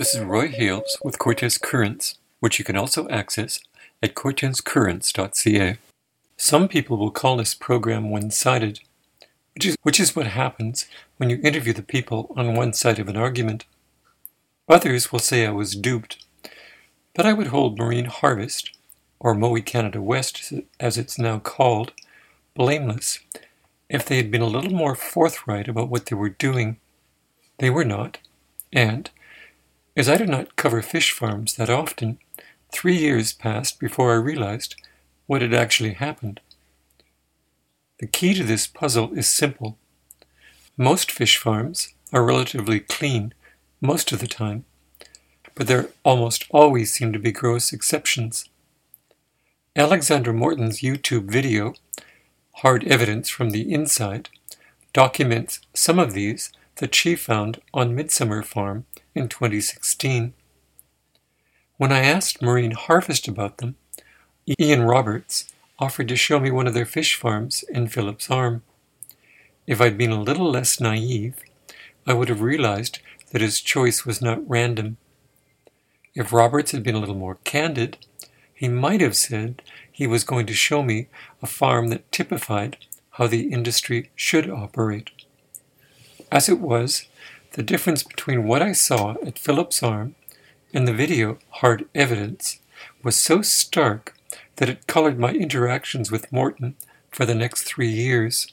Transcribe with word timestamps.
This 0.00 0.14
is 0.14 0.22
Roy 0.22 0.48
Hales 0.48 0.96
with 1.04 1.18
Cortes 1.18 1.60
Currents, 1.60 2.16
which 2.38 2.58
you 2.58 2.64
can 2.64 2.74
also 2.74 3.06
access 3.10 3.60
at 4.02 4.14
cortescurrents.ca. 4.14 5.76
Some 6.38 6.68
people 6.68 6.96
will 6.96 7.10
call 7.10 7.36
this 7.36 7.54
program 7.54 8.08
one 8.08 8.30
sided, 8.30 8.80
which 9.52 9.66
is, 9.66 9.76
which 9.82 10.00
is 10.00 10.16
what 10.16 10.28
happens 10.28 10.86
when 11.18 11.28
you 11.28 11.38
interview 11.42 11.74
the 11.74 11.82
people 11.82 12.32
on 12.34 12.54
one 12.54 12.72
side 12.72 12.98
of 12.98 13.08
an 13.08 13.18
argument. 13.18 13.66
Others 14.70 15.12
will 15.12 15.18
say 15.18 15.46
I 15.46 15.50
was 15.50 15.76
duped, 15.76 16.24
but 17.14 17.26
I 17.26 17.34
would 17.34 17.48
hold 17.48 17.78
Marine 17.78 18.06
Harvest, 18.06 18.70
or 19.18 19.34
Mowi 19.34 19.62
Canada 19.62 20.00
West 20.00 20.54
as 20.80 20.96
it's 20.96 21.18
now 21.18 21.40
called, 21.40 21.92
blameless 22.54 23.18
if 23.90 24.06
they 24.06 24.16
had 24.16 24.30
been 24.30 24.40
a 24.40 24.46
little 24.46 24.72
more 24.72 24.94
forthright 24.94 25.68
about 25.68 25.90
what 25.90 26.06
they 26.06 26.16
were 26.16 26.30
doing. 26.30 26.78
They 27.58 27.68
were 27.68 27.84
not, 27.84 28.16
and 28.72 29.10
as 29.96 30.08
I 30.08 30.16
do 30.16 30.26
not 30.26 30.56
cover 30.56 30.82
fish 30.82 31.12
farms 31.12 31.56
that 31.56 31.70
often, 31.70 32.18
three 32.72 32.96
years 32.96 33.32
passed 33.32 33.80
before 33.80 34.12
I 34.12 34.16
realized 34.16 34.76
what 35.26 35.42
had 35.42 35.54
actually 35.54 35.94
happened. 35.94 36.40
The 37.98 38.06
key 38.06 38.34
to 38.34 38.44
this 38.44 38.66
puzzle 38.66 39.12
is 39.12 39.28
simple. 39.28 39.78
Most 40.76 41.10
fish 41.10 41.36
farms 41.36 41.92
are 42.12 42.24
relatively 42.24 42.80
clean 42.80 43.34
most 43.80 44.12
of 44.12 44.20
the 44.20 44.26
time, 44.26 44.64
but 45.54 45.66
there 45.66 45.90
almost 46.04 46.46
always 46.50 46.92
seem 46.92 47.12
to 47.12 47.18
be 47.18 47.32
gross 47.32 47.72
exceptions. 47.72 48.48
Alexandra 49.76 50.32
Morton's 50.32 50.80
YouTube 50.80 51.30
video, 51.30 51.74
Hard 52.56 52.84
Evidence 52.84 53.28
from 53.28 53.50
the 53.50 53.72
Inside, 53.72 54.28
documents 54.92 55.60
some 55.74 55.98
of 55.98 56.12
these 56.12 56.50
that 56.80 56.94
she 56.94 57.14
found 57.14 57.60
on 57.72 57.94
Midsummer 57.94 58.42
Farm 58.42 58.86
in 59.14 59.28
2016. 59.28 60.32
When 61.76 61.92
I 61.92 62.00
asked 62.00 62.42
Marine 62.42 62.72
Harvest 62.72 63.28
about 63.28 63.58
them, 63.58 63.76
Ian 64.58 64.82
Roberts 64.82 65.52
offered 65.78 66.08
to 66.08 66.16
show 66.16 66.40
me 66.40 66.50
one 66.50 66.66
of 66.66 66.74
their 66.74 66.86
fish 66.86 67.14
farms 67.14 67.64
in 67.68 67.86
Phillips 67.86 68.30
Arm. 68.30 68.62
If 69.66 69.80
I'd 69.80 69.98
been 69.98 70.10
a 70.10 70.22
little 70.22 70.50
less 70.50 70.80
naive, 70.80 71.36
I 72.06 72.14
would 72.14 72.30
have 72.30 72.40
realized 72.40 72.98
that 73.30 73.42
his 73.42 73.60
choice 73.60 74.06
was 74.06 74.22
not 74.22 74.48
random. 74.48 74.96
If 76.14 76.32
Roberts 76.32 76.72
had 76.72 76.82
been 76.82 76.94
a 76.94 76.98
little 76.98 77.14
more 77.14 77.38
candid, 77.44 77.98
he 78.54 78.68
might 78.68 79.02
have 79.02 79.16
said 79.16 79.62
he 79.92 80.06
was 80.06 80.24
going 80.24 80.46
to 80.46 80.54
show 80.54 80.82
me 80.82 81.08
a 81.42 81.46
farm 81.46 81.88
that 81.88 82.10
typified 82.10 82.78
how 83.12 83.26
the 83.26 83.52
industry 83.52 84.10
should 84.16 84.48
operate. 84.48 85.19
As 86.32 86.48
it 86.48 86.60
was, 86.60 87.08
the 87.52 87.62
difference 87.62 88.04
between 88.04 88.44
what 88.44 88.62
I 88.62 88.72
saw 88.72 89.16
at 89.26 89.38
Phillips 89.38 89.82
Arm 89.82 90.14
and 90.72 90.86
the 90.86 90.94
video 90.94 91.38
hard 91.50 91.88
evidence 91.94 92.60
was 93.02 93.16
so 93.16 93.42
stark 93.42 94.14
that 94.56 94.68
it 94.68 94.86
colored 94.86 95.18
my 95.18 95.32
interactions 95.32 96.10
with 96.10 96.30
Morton 96.30 96.76
for 97.10 97.26
the 97.26 97.34
next 97.34 97.62
three 97.62 97.88
years. 97.88 98.52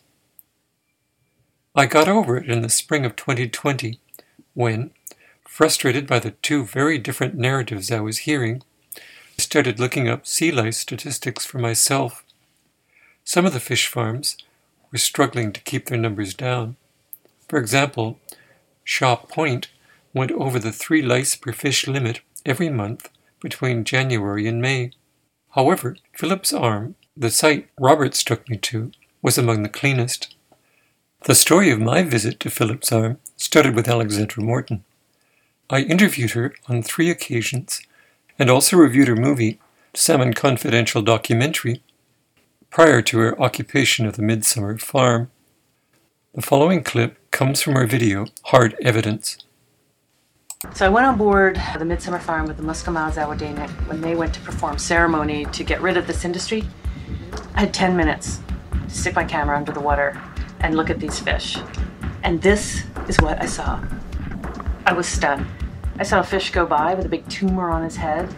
I 1.75 1.85
got 1.85 2.07
over 2.07 2.37
it 2.37 2.49
in 2.49 2.63
the 2.63 2.69
spring 2.69 3.05
of 3.05 3.15
2020 3.15 3.99
when, 4.55 4.89
frustrated 5.47 6.07
by 6.07 6.17
the 6.17 6.31
two 6.31 6.65
very 6.65 6.97
different 6.97 7.35
narratives 7.35 7.91
I 7.91 7.99
was 7.99 8.19
hearing, 8.19 8.63
I 8.95 9.41
started 9.41 9.79
looking 9.79 10.07
up 10.07 10.25
sea 10.25 10.51
lice 10.51 10.79
statistics 10.79 11.45
for 11.45 11.59
myself. 11.59 12.23
Some 13.23 13.45
of 13.45 13.53
the 13.53 13.59
fish 13.59 13.85
farms 13.85 14.35
were 14.91 14.97
struggling 14.97 15.53
to 15.53 15.61
keep 15.61 15.85
their 15.85 15.99
numbers 15.99 16.33
down. 16.33 16.77
For 17.47 17.59
example, 17.59 18.19
Shaw 18.83 19.15
Point 19.15 19.69
went 20.13 20.31
over 20.31 20.59
the 20.59 20.71
three 20.71 21.01
lice 21.01 21.35
per 21.35 21.51
fish 21.51 21.87
limit 21.87 22.21
every 22.45 22.69
month 22.69 23.09
between 23.41 23.83
January 23.83 24.47
and 24.47 24.61
May. 24.61 24.91
However, 25.51 25.95
Phillips 26.13 26.51
Arm, 26.51 26.95
the 27.15 27.31
site 27.31 27.69
Roberts 27.79 28.23
took 28.23 28.49
me 28.49 28.57
to, 28.57 28.91
was 29.21 29.37
among 29.37 29.63
the 29.63 29.69
cleanest. 29.69 30.35
The 31.23 31.35
story 31.35 31.71
of 31.71 31.79
my 31.79 32.03
visit 32.03 32.39
to 32.41 32.49
Phillips 32.49 32.91
Arm 32.91 33.17
started 33.37 33.75
with 33.75 33.87
Alexandra 33.87 34.43
Morton. 34.43 34.83
I 35.69 35.81
interviewed 35.81 36.31
her 36.31 36.53
on 36.67 36.83
three 36.83 37.09
occasions 37.09 37.81
and 38.37 38.49
also 38.49 38.77
reviewed 38.77 39.07
her 39.07 39.15
movie, 39.15 39.59
Salmon 39.93 40.33
Confidential 40.33 41.01
documentary, 41.01 41.81
prior 42.69 43.01
to 43.01 43.17
her 43.19 43.41
occupation 43.41 44.05
of 44.05 44.15
the 44.15 44.21
Midsummer 44.21 44.77
Farm. 44.77 45.31
The 46.35 46.41
following 46.41 46.83
clip 46.83 47.26
comes 47.37 47.61
from 47.61 47.75
our 47.75 47.85
video, 47.85 48.25
Hard 48.45 48.75
Evidence. 48.81 49.37
So 50.73 50.87
I 50.87 50.89
went 50.89 51.05
on 51.05 51.19
board 51.19 51.61
the 51.77 51.85
Midsummer 51.85 52.17
Farm 52.17 52.47
with 52.47 52.57
the 52.57 52.63
Muscomals 52.63 53.13
Awadenic 53.13 53.69
when 53.87 54.01
they 54.01 54.15
went 54.15 54.33
to 54.33 54.39
perform 54.39 54.79
ceremony 54.79 55.45
to 55.45 55.63
get 55.63 55.79
rid 55.79 55.97
of 55.97 56.07
this 56.07 56.25
industry. 56.25 56.63
I 57.53 57.59
had 57.59 57.75
10 57.75 57.95
minutes 57.95 58.39
to 58.71 58.89
stick 58.89 59.13
my 59.13 59.23
camera 59.23 59.55
under 59.55 59.71
the 59.71 59.79
water 59.79 60.19
and 60.61 60.73
look 60.75 60.89
at 60.89 60.99
these 60.99 61.19
fish. 61.19 61.59
And 62.23 62.41
this 62.41 62.81
is 63.07 63.19
what 63.19 63.39
I 63.39 63.45
saw. 63.45 63.85
I 64.87 64.93
was 64.93 65.05
stunned. 65.05 65.45
I 65.99 66.03
saw 66.05 66.21
a 66.21 66.23
fish 66.23 66.49
go 66.49 66.65
by 66.65 66.95
with 66.95 67.05
a 67.05 67.09
big 67.09 67.29
tumor 67.29 67.69
on 67.69 67.83
his 67.83 67.97
head. 67.97 68.33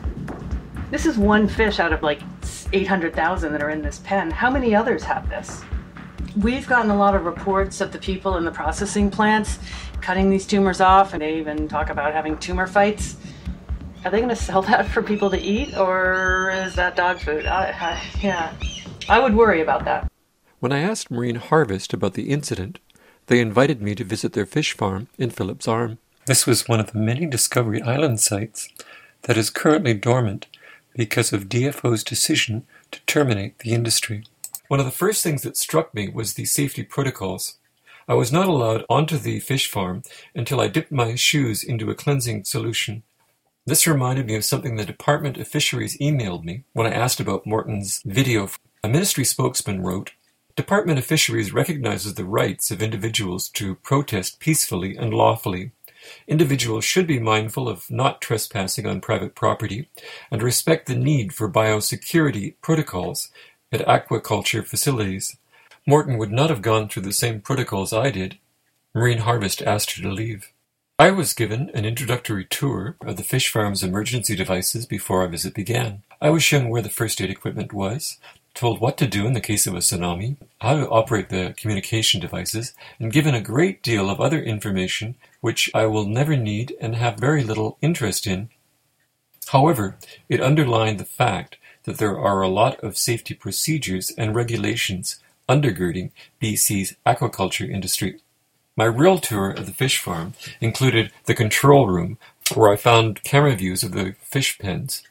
This 0.92 1.06
is 1.06 1.18
one 1.18 1.48
fish 1.48 1.80
out 1.80 1.94
of 1.94 2.04
like 2.04 2.20
800,000 2.74 3.54
that 3.54 3.64
are 3.64 3.70
in 3.70 3.82
this 3.82 4.00
pen. 4.00 4.30
How 4.30 4.52
many 4.52 4.76
others 4.76 5.04
have 5.06 5.30
this? 5.30 5.62
We've 6.38 6.68
gotten 6.68 6.92
a 6.92 6.96
lot 6.96 7.16
of 7.16 7.26
reports 7.26 7.82
of 7.82 7.92
the 7.92 7.98
people 7.98 8.38
in 8.38 8.46
the 8.46 8.52
processing 8.52 9.10
plants 9.10 9.58
cutting 10.02 10.30
these 10.30 10.46
tumors 10.46 10.80
off, 10.80 11.14
and 11.14 11.22
they 11.22 11.38
even 11.38 11.68
talk 11.68 11.90
about 11.90 12.14
having 12.14 12.38
tumor 12.38 12.68
fights. 12.68 13.18
Are 14.06 14.12
they 14.12 14.18
going 14.18 14.30
to 14.30 14.36
sell 14.36 14.62
that 14.64 14.88
for 14.88 15.02
people 15.02 15.30
to 15.32 15.40
eat, 15.40 15.76
or 15.76 16.52
is 16.52 16.76
that 16.76 16.96
dog 16.96 17.20
food? 17.20 17.46
I, 17.46 17.72
I, 17.72 18.02
yeah, 18.22 18.54
I 19.08 19.20
would 19.20 19.36
worry 19.36 19.62
about 19.62 19.86
that. 19.86 20.12
When 20.60 20.72
I 20.72 20.80
asked 20.80 21.10
Marine 21.10 21.36
Harvest 21.36 21.94
about 21.94 22.14
the 22.14 22.30
incident, 22.30 22.80
they 23.28 23.40
invited 23.40 23.82
me 23.82 23.96
to 23.96 24.04
visit 24.04 24.34
their 24.34 24.46
fish 24.46 24.74
farm 24.74 25.08
in 25.18 25.30
Phillips 25.30 25.68
Arm. 25.68 25.98
This 26.26 26.46
was 26.46 26.68
one 26.68 26.80
of 26.80 26.92
the 26.92 27.00
many 27.00 27.26
Discovery 27.26 27.82
Island 27.82 28.20
sites 28.20 28.70
that 29.24 29.38
is 29.38 29.50
currently 29.50 29.94
dormant 29.94 30.48
because 30.96 31.32
of 31.32 31.50
DFO's 31.50 32.04
decision 32.04 32.66
to 32.92 33.00
terminate 33.06 33.60
the 33.60 33.72
industry. 33.72 34.24
One 34.70 34.80
of 34.80 34.86
the 34.86 34.92
first 34.92 35.24
things 35.24 35.42
that 35.42 35.58
struck 35.58 35.96
me 35.96 36.10
was 36.10 36.36
the 36.36 36.46
safety 36.46 36.84
protocols. 36.84 37.58
I 38.08 38.14
was 38.14 38.32
not 38.32 38.48
allowed 38.48 38.86
onto 38.88 39.18
the 39.18 39.40
fish 39.40 39.68
farm 39.68 40.04
until 40.36 40.62
I 40.62 40.68
dipped 40.68 40.92
my 40.92 41.16
shoes 41.16 41.64
into 41.64 41.90
a 41.90 41.96
cleansing 41.96 42.44
solution. 42.44 43.02
This 43.66 43.88
reminded 43.88 44.28
me 44.28 44.36
of 44.36 44.46
something 44.46 44.76
the 44.76 44.86
Department 44.86 45.38
of 45.38 45.48
Fisheries 45.48 45.98
emailed 45.98 46.44
me 46.44 46.66
when 46.74 46.86
I 46.86 46.92
asked 46.92 47.20
about 47.20 47.48
Morton's 47.48 48.04
video. 48.06 48.48
A 48.84 48.88
ministry 48.88 49.24
spokesman 49.24 49.82
wrote, 49.82 50.12
Department 50.56 51.00
of 51.00 51.06
Fisheries 51.06 51.52
recognizes 51.52 52.14
the 52.14 52.26
rights 52.26 52.70
of 52.70 52.84
individuals 52.84 53.50
to 53.50 53.74
protest 53.74 54.40
peacefully 54.40 54.96
and 54.96 55.16
lawfully. 55.16 55.72
Individuals 56.28 56.86
should 56.86 57.08
be 57.08 57.20
mindful 57.20 57.68
of 57.68 57.90
not 57.90 58.22
trespassing 58.22 58.86
on 58.86 59.02
private 59.02 59.36
property 59.36 59.90
and 60.32 60.44
respect 60.44 60.86
the 60.86 60.96
need 60.96 61.34
for 61.34 61.52
biosecurity 61.52 62.56
protocols 62.62 63.32
at 63.72 63.86
aquaculture 63.86 64.66
facilities. 64.66 65.38
Morton 65.86 66.18
would 66.18 66.32
not 66.32 66.50
have 66.50 66.62
gone 66.62 66.88
through 66.88 67.04
the 67.04 67.14
same 67.14 67.42
protocols 67.42 67.94
I 67.94 68.10
did. 68.12 68.38
Marine 68.94 69.20
Harvest 69.20 69.62
asked 69.62 69.96
her 69.96 70.04
to 70.04 70.12
leave. 70.12 70.52
I 70.98 71.12
was 71.12 71.34
given 71.34 71.70
an 71.74 71.86
introductory 71.86 72.44
tour 72.44 72.98
of 73.02 73.16
the 73.16 73.24
fish 73.24 73.50
farm's 73.50 73.84
emergency 73.84 74.36
devices 74.36 74.86
before 74.86 75.22
our 75.22 75.30
visit 75.30 75.54
began. 75.54 76.04
I 76.22 76.30
was 76.30 76.44
shown 76.44 76.68
where 76.68 76.82
the 76.82 76.90
first 76.90 77.22
aid 77.22 77.30
equipment 77.30 77.72
was, 77.72 78.18
told 78.54 78.82
what 78.82 78.98
to 78.98 79.08
do 79.08 79.26
in 79.26 79.34
the 79.34 79.40
case 79.40 79.66
of 79.66 79.76
a 79.76 79.78
tsunami, 79.78 80.36
how 80.60 80.76
to 80.76 80.90
operate 80.90 81.30
the 81.30 81.54
communication 81.56 82.20
devices, 82.20 82.74
and 83.00 83.14
given 83.14 83.34
a 83.34 83.42
great 83.42 83.82
deal 83.82 84.10
of 84.10 84.20
other 84.20 84.42
information 84.42 85.16
which 85.40 85.72
I 85.74 85.86
will 85.86 86.06
never 86.06 86.36
need 86.36 86.76
and 86.82 86.96
have 86.96 87.16
very 87.16 87.44
little 87.44 87.78
interest 87.82 88.28
in. 88.28 88.50
However, 89.48 89.98
it 90.28 90.42
underlined 90.42 91.00
the 91.00 91.06
fact 91.06 91.58
that 91.84 91.98
there 91.98 92.20
are 92.20 92.42
a 92.42 92.48
lot 92.48 92.80
of 92.84 92.98
safety 92.98 93.34
procedures 93.34 94.12
and 94.18 94.36
regulations 94.36 95.20
undergirding 95.48 96.12
BC's 96.42 96.96
aquaculture 97.06 97.70
industry. 97.70 98.20
My 98.76 98.86
real 98.86 99.18
tour 99.18 99.52
of 99.52 99.66
the 99.66 99.74
fish 99.74 100.00
farm 100.00 100.34
included 100.62 101.12
the 101.26 101.36
control 101.36 101.88
room, 101.88 102.18
where 102.54 102.72
I 102.72 102.78
found 102.78 103.24
camera 103.24 103.56
views 103.56 103.84
of 103.84 103.92
the 103.92 104.16
fish 104.22 104.58
pens. 104.58 105.04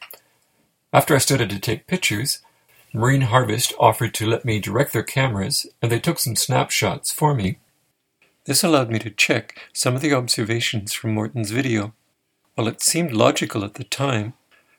After 0.91 1.13
I 1.13 1.19
started 1.19 1.49
to 1.51 1.59
take 1.59 1.85
pictures, 1.85 2.39
Marine 2.93 3.21
Harvest 3.21 3.73
offered 3.79 4.15
to 4.15 4.25
let 4.25 4.43
me 4.43 4.59
direct 4.59 4.93
their 4.93 5.03
cameras, 5.03 5.67
and 5.81 5.91
they 5.91 5.99
took 5.99 6.17
some 6.17 6.35
snapshots 6.35 7.11
for 7.11 7.35
me. 7.35 7.59
This 8.45 8.63
allowed 8.63 8.89
me 8.89 8.97
to 8.99 9.11
check 9.11 9.69
some 9.73 9.95
of 9.95 10.01
the 10.01 10.13
observations 10.13 10.93
from 10.93 11.13
Morton's 11.13 11.51
video. 11.51 11.93
While 12.55 12.67
it 12.67 12.81
seemed 12.81 13.13
logical 13.13 13.63
at 13.63 13.75
the 13.75 13.83
time, 13.83 14.33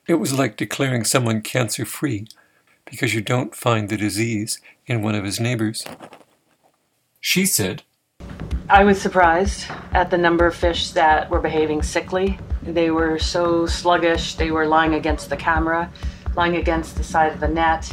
it 0.06 0.14
was 0.14 0.32
like 0.32 0.56
declaring 0.56 1.04
someone 1.04 1.42
cancer 1.42 1.84
free 1.84 2.26
because 2.84 3.14
you 3.14 3.20
don't 3.20 3.54
find 3.54 3.88
the 3.88 3.96
disease 3.96 4.60
in 4.86 5.02
one 5.02 5.14
of 5.14 5.24
his 5.24 5.38
neighbors. 5.38 5.84
She 7.20 7.46
said, 7.46 7.82
I 8.68 8.84
was 8.84 9.00
surprised 9.00 9.66
at 9.92 10.10
the 10.10 10.18
number 10.18 10.46
of 10.46 10.54
fish 10.54 10.90
that 10.90 11.28
were 11.28 11.40
behaving 11.40 11.82
sickly 11.82 12.38
They 12.62 12.90
were 12.90 13.18
so 13.18 13.66
sluggish, 13.66 14.34
they 14.34 14.50
were 14.50 14.66
lying 14.66 14.94
against 14.94 15.30
the 15.30 15.36
camera, 15.36 15.90
lying 16.36 16.56
against 16.56 16.96
the 16.96 17.04
side 17.04 17.32
of 17.32 17.40
the 17.40 17.48
net. 17.48 17.92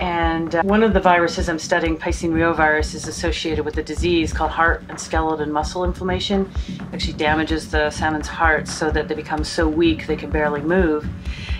And 0.00 0.54
uh, 0.54 0.62
one 0.62 0.82
of 0.82 0.92
the 0.92 1.00
viruses 1.00 1.48
I'm 1.48 1.58
studying, 1.58 1.96
Piscine 1.96 2.30
reovirus, 2.30 2.94
is 2.94 3.08
associated 3.08 3.64
with 3.64 3.76
a 3.78 3.82
disease 3.82 4.32
called 4.32 4.50
heart 4.50 4.84
and 4.88 4.98
skeletal 4.98 5.44
muscle 5.46 5.84
inflammation. 5.84 6.50
It 6.68 6.94
actually 6.94 7.14
damages 7.14 7.70
the 7.70 7.90
salmon's 7.90 8.28
hearts 8.28 8.72
so 8.72 8.90
that 8.90 9.08
they 9.08 9.14
become 9.14 9.44
so 9.44 9.68
weak 9.68 10.06
they 10.06 10.16
can 10.16 10.30
barely 10.30 10.62
move. 10.62 11.08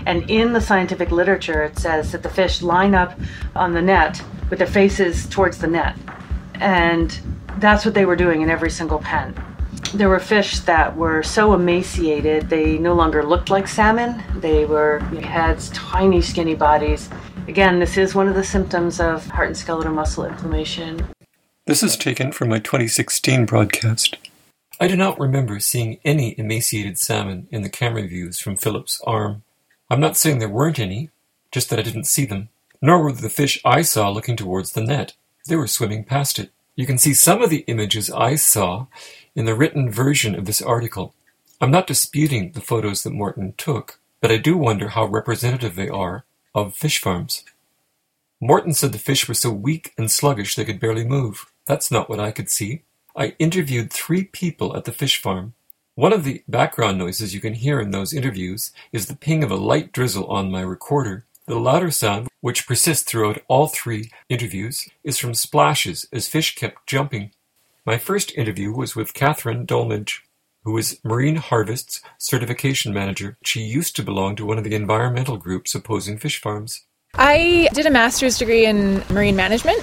And 0.08 0.30
in 0.30 0.54
the 0.54 0.60
scientific 0.62 1.10
literature, 1.10 1.62
it 1.64 1.78
says 1.78 2.12
that 2.12 2.22
the 2.22 2.30
fish 2.30 2.62
line 2.62 2.94
up 2.94 3.12
on 3.54 3.74
the 3.74 3.82
net 3.82 4.22
with 4.48 4.58
their 4.58 4.66
faces 4.66 5.26
towards 5.26 5.58
the 5.58 5.66
net. 5.66 5.98
And 6.54 7.20
that's 7.58 7.84
what 7.84 7.92
they 7.92 8.06
were 8.06 8.16
doing 8.16 8.40
in 8.40 8.48
every 8.48 8.70
single 8.70 9.00
pen. 9.00 9.34
There 9.92 10.08
were 10.08 10.18
fish 10.18 10.60
that 10.60 10.96
were 10.96 11.22
so 11.22 11.52
emaciated, 11.52 12.48
they 12.48 12.78
no 12.78 12.94
longer 12.94 13.22
looked 13.22 13.50
like 13.50 13.68
salmon. 13.68 14.22
They 14.36 14.64
were 14.64 15.00
heads, 15.00 15.68
tiny, 15.74 16.22
skinny 16.22 16.54
bodies. 16.54 17.10
Again, 17.46 17.78
this 17.78 17.98
is 17.98 18.14
one 18.14 18.28
of 18.28 18.34
the 18.34 18.44
symptoms 18.44 19.00
of 19.00 19.26
heart 19.26 19.48
and 19.48 19.56
skeletal 19.58 19.92
muscle 19.92 20.24
inflammation. 20.24 21.06
This 21.66 21.82
is 21.82 21.98
taken 21.98 22.32
from 22.32 22.48
my 22.48 22.60
2016 22.60 23.44
broadcast. 23.44 24.16
I 24.80 24.88
do 24.88 24.96
not 24.96 25.20
remember 25.20 25.60
seeing 25.60 25.98
any 26.02 26.34
emaciated 26.38 26.96
salmon 26.96 27.46
in 27.50 27.60
the 27.60 27.68
camera 27.68 28.06
views 28.06 28.40
from 28.40 28.56
Phillips 28.56 29.02
Arm. 29.06 29.42
I'm 29.90 30.00
not 30.00 30.16
saying 30.16 30.38
there 30.38 30.48
weren't 30.48 30.78
any, 30.78 31.10
just 31.50 31.70
that 31.70 31.78
I 31.78 31.82
didn't 31.82 32.04
see 32.04 32.26
them. 32.26 32.48
Nor 32.82 33.02
were 33.02 33.12
the 33.12 33.30
fish 33.30 33.60
I 33.64 33.82
saw 33.82 34.10
looking 34.10 34.36
towards 34.36 34.72
the 34.72 34.82
net. 34.82 35.14
They 35.48 35.56
were 35.56 35.66
swimming 35.66 36.04
past 36.04 36.38
it. 36.38 36.50
You 36.76 36.86
can 36.86 36.98
see 36.98 37.14
some 37.14 37.42
of 37.42 37.50
the 37.50 37.64
images 37.66 38.10
I 38.10 38.36
saw 38.36 38.86
in 39.34 39.46
the 39.46 39.54
written 39.54 39.90
version 39.90 40.34
of 40.34 40.44
this 40.44 40.62
article. 40.62 41.14
I'm 41.60 41.70
not 41.70 41.86
disputing 41.86 42.52
the 42.52 42.60
photos 42.60 43.02
that 43.02 43.12
Morton 43.12 43.54
took, 43.56 43.98
but 44.20 44.30
I 44.30 44.36
do 44.36 44.56
wonder 44.56 44.90
how 44.90 45.06
representative 45.06 45.74
they 45.74 45.88
are 45.88 46.24
of 46.54 46.76
fish 46.76 47.00
farms. 47.00 47.44
Morton 48.40 48.74
said 48.74 48.92
the 48.92 48.98
fish 48.98 49.26
were 49.26 49.34
so 49.34 49.50
weak 49.50 49.92
and 49.98 50.10
sluggish 50.10 50.54
they 50.54 50.64
could 50.64 50.78
barely 50.78 51.04
move. 51.04 51.50
That's 51.66 51.90
not 51.90 52.08
what 52.08 52.20
I 52.20 52.30
could 52.30 52.50
see. 52.50 52.82
I 53.16 53.34
interviewed 53.40 53.92
three 53.92 54.22
people 54.22 54.76
at 54.76 54.84
the 54.84 54.92
fish 54.92 55.20
farm. 55.20 55.54
One 55.98 56.12
of 56.12 56.22
the 56.22 56.44
background 56.46 56.96
noises 56.96 57.34
you 57.34 57.40
can 57.40 57.54
hear 57.54 57.80
in 57.80 57.90
those 57.90 58.12
interviews 58.12 58.70
is 58.92 59.06
the 59.06 59.16
ping 59.16 59.42
of 59.42 59.50
a 59.50 59.56
light 59.56 59.90
drizzle 59.90 60.26
on 60.28 60.48
my 60.48 60.60
recorder. 60.60 61.24
The 61.46 61.58
louder 61.58 61.90
sound, 61.90 62.28
which 62.40 62.68
persists 62.68 63.02
throughout 63.02 63.42
all 63.48 63.66
three 63.66 64.12
interviews, 64.28 64.88
is 65.02 65.18
from 65.18 65.34
splashes 65.34 66.06
as 66.12 66.28
fish 66.28 66.54
kept 66.54 66.86
jumping. 66.86 67.32
My 67.84 67.98
first 67.98 68.32
interview 68.38 68.72
was 68.72 68.94
with 68.94 69.12
Catherine 69.12 69.66
Dolmage, 69.66 70.20
who 70.62 70.78
is 70.78 71.00
Marine 71.02 71.34
Harvest's 71.34 72.00
certification 72.16 72.94
manager. 72.94 73.36
She 73.42 73.62
used 73.62 73.96
to 73.96 74.04
belong 74.04 74.36
to 74.36 74.46
one 74.46 74.58
of 74.58 74.62
the 74.62 74.76
environmental 74.76 75.36
groups 75.36 75.74
opposing 75.74 76.16
fish 76.16 76.40
farms. 76.40 76.84
I 77.14 77.68
did 77.74 77.86
a 77.86 77.90
master's 77.90 78.38
degree 78.38 78.66
in 78.66 79.02
marine 79.10 79.34
management, 79.34 79.82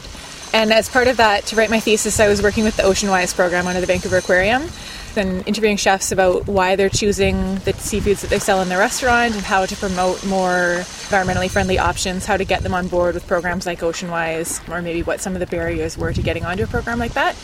and 0.54 0.72
as 0.72 0.88
part 0.88 1.10
of 1.10 1.18
that, 1.18 1.46
to 1.48 1.58
write 1.58 1.70
my 1.70 1.82
thesis, 1.82 2.22
I 2.22 2.30
was 2.30 2.42
working 2.42 2.64
with 2.64 2.78
the 2.78 2.84
Oceanwise 2.84 3.36
program 3.36 3.68
under 3.68 3.82
the 3.82 3.88
Vancouver 3.88 4.16
Aquarium 4.16 4.70
and 5.18 5.48
interviewing 5.48 5.78
chefs 5.78 6.12
about 6.12 6.48
why 6.48 6.76
they're 6.76 6.90
choosing 6.90 7.56
the 7.60 7.74
seafoods 7.74 8.22
that 8.22 8.30
they 8.30 8.40
sell 8.40 8.62
in 8.62 8.70
their 8.70 8.80
restaurant 8.80 9.34
and 9.34 9.44
how 9.44 9.66
to 9.66 9.76
promote 9.76 10.26
more 10.26 10.84
environmentally 11.10 11.50
friendly 11.50 11.78
options, 11.78 12.26
how 12.26 12.38
to 12.38 12.46
get 12.46 12.64
them 12.64 12.74
on 12.74 12.88
board 12.88 13.16
with 13.16 13.28
programs 13.28 13.66
like 13.66 13.80
Oceanwise, 13.80 14.68
or 14.70 14.82
maybe 14.82 15.04
what 15.04 15.22
some 15.22 15.34
of 15.34 15.40
the 15.40 15.48
barriers 15.48 15.98
were 15.98 16.14
to 16.14 16.22
getting 16.22 16.46
onto 16.46 16.64
a 16.64 16.68
program 16.68 17.00
like 17.00 17.14
that. 17.14 17.36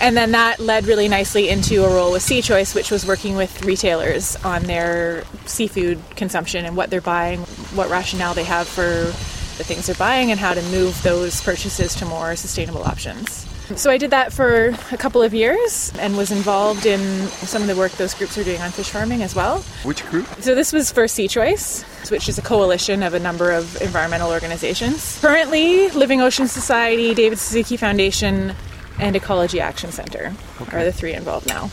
And 0.00 0.16
then 0.16 0.32
that 0.32 0.60
led 0.60 0.86
really 0.86 1.08
nicely 1.08 1.50
into 1.50 1.84
a 1.84 1.88
role 1.88 2.12
with 2.12 2.22
Sea 2.22 2.40
Choice, 2.40 2.74
which 2.74 2.90
was 2.90 3.04
working 3.04 3.36
with 3.36 3.64
retailers 3.64 4.34
on 4.44 4.62
their 4.62 5.24
seafood 5.44 6.00
consumption 6.16 6.64
and 6.64 6.74
what 6.74 6.88
they're 6.88 7.02
buying, 7.02 7.40
what 7.74 7.90
rationale 7.90 8.32
they 8.32 8.44
have 8.44 8.66
for 8.66 8.82
the 8.82 9.64
things 9.64 9.86
they're 9.86 9.94
buying, 9.96 10.30
and 10.30 10.40
how 10.40 10.54
to 10.54 10.62
move 10.70 11.02
those 11.02 11.42
purchases 11.42 11.94
to 11.96 12.06
more 12.06 12.34
sustainable 12.34 12.82
options. 12.82 13.46
So 13.76 13.90
I 13.90 13.98
did 13.98 14.10
that 14.10 14.32
for 14.32 14.74
a 14.90 14.96
couple 14.96 15.22
of 15.22 15.32
years 15.32 15.92
and 15.98 16.16
was 16.16 16.30
involved 16.30 16.86
in 16.86 17.00
some 17.28 17.62
of 17.62 17.68
the 17.68 17.76
work 17.76 17.92
those 17.92 18.14
groups 18.14 18.36
are 18.38 18.44
doing 18.44 18.60
on 18.60 18.70
fish 18.70 18.90
farming 18.90 19.22
as 19.22 19.34
well. 19.34 19.60
Which 19.84 20.04
group? 20.06 20.26
So 20.40 20.54
this 20.54 20.72
was 20.72 20.90
for 20.90 21.06
Sea 21.08 21.28
Choice, 21.28 21.82
which 22.10 22.28
is 22.28 22.38
a 22.38 22.42
coalition 22.42 23.02
of 23.02 23.14
a 23.14 23.20
number 23.20 23.50
of 23.50 23.80
environmental 23.80 24.30
organizations. 24.30 25.18
Currently, 25.20 25.90
Living 25.90 26.20
Ocean 26.20 26.48
Society, 26.48 27.14
David 27.14 27.38
Suzuki 27.38 27.76
Foundation, 27.76 28.54
and 28.98 29.16
Ecology 29.16 29.60
Action 29.60 29.90
Center 29.90 30.32
okay. 30.60 30.76
are 30.76 30.84
the 30.84 30.92
three 30.92 31.14
involved 31.14 31.46
now. 31.46 31.70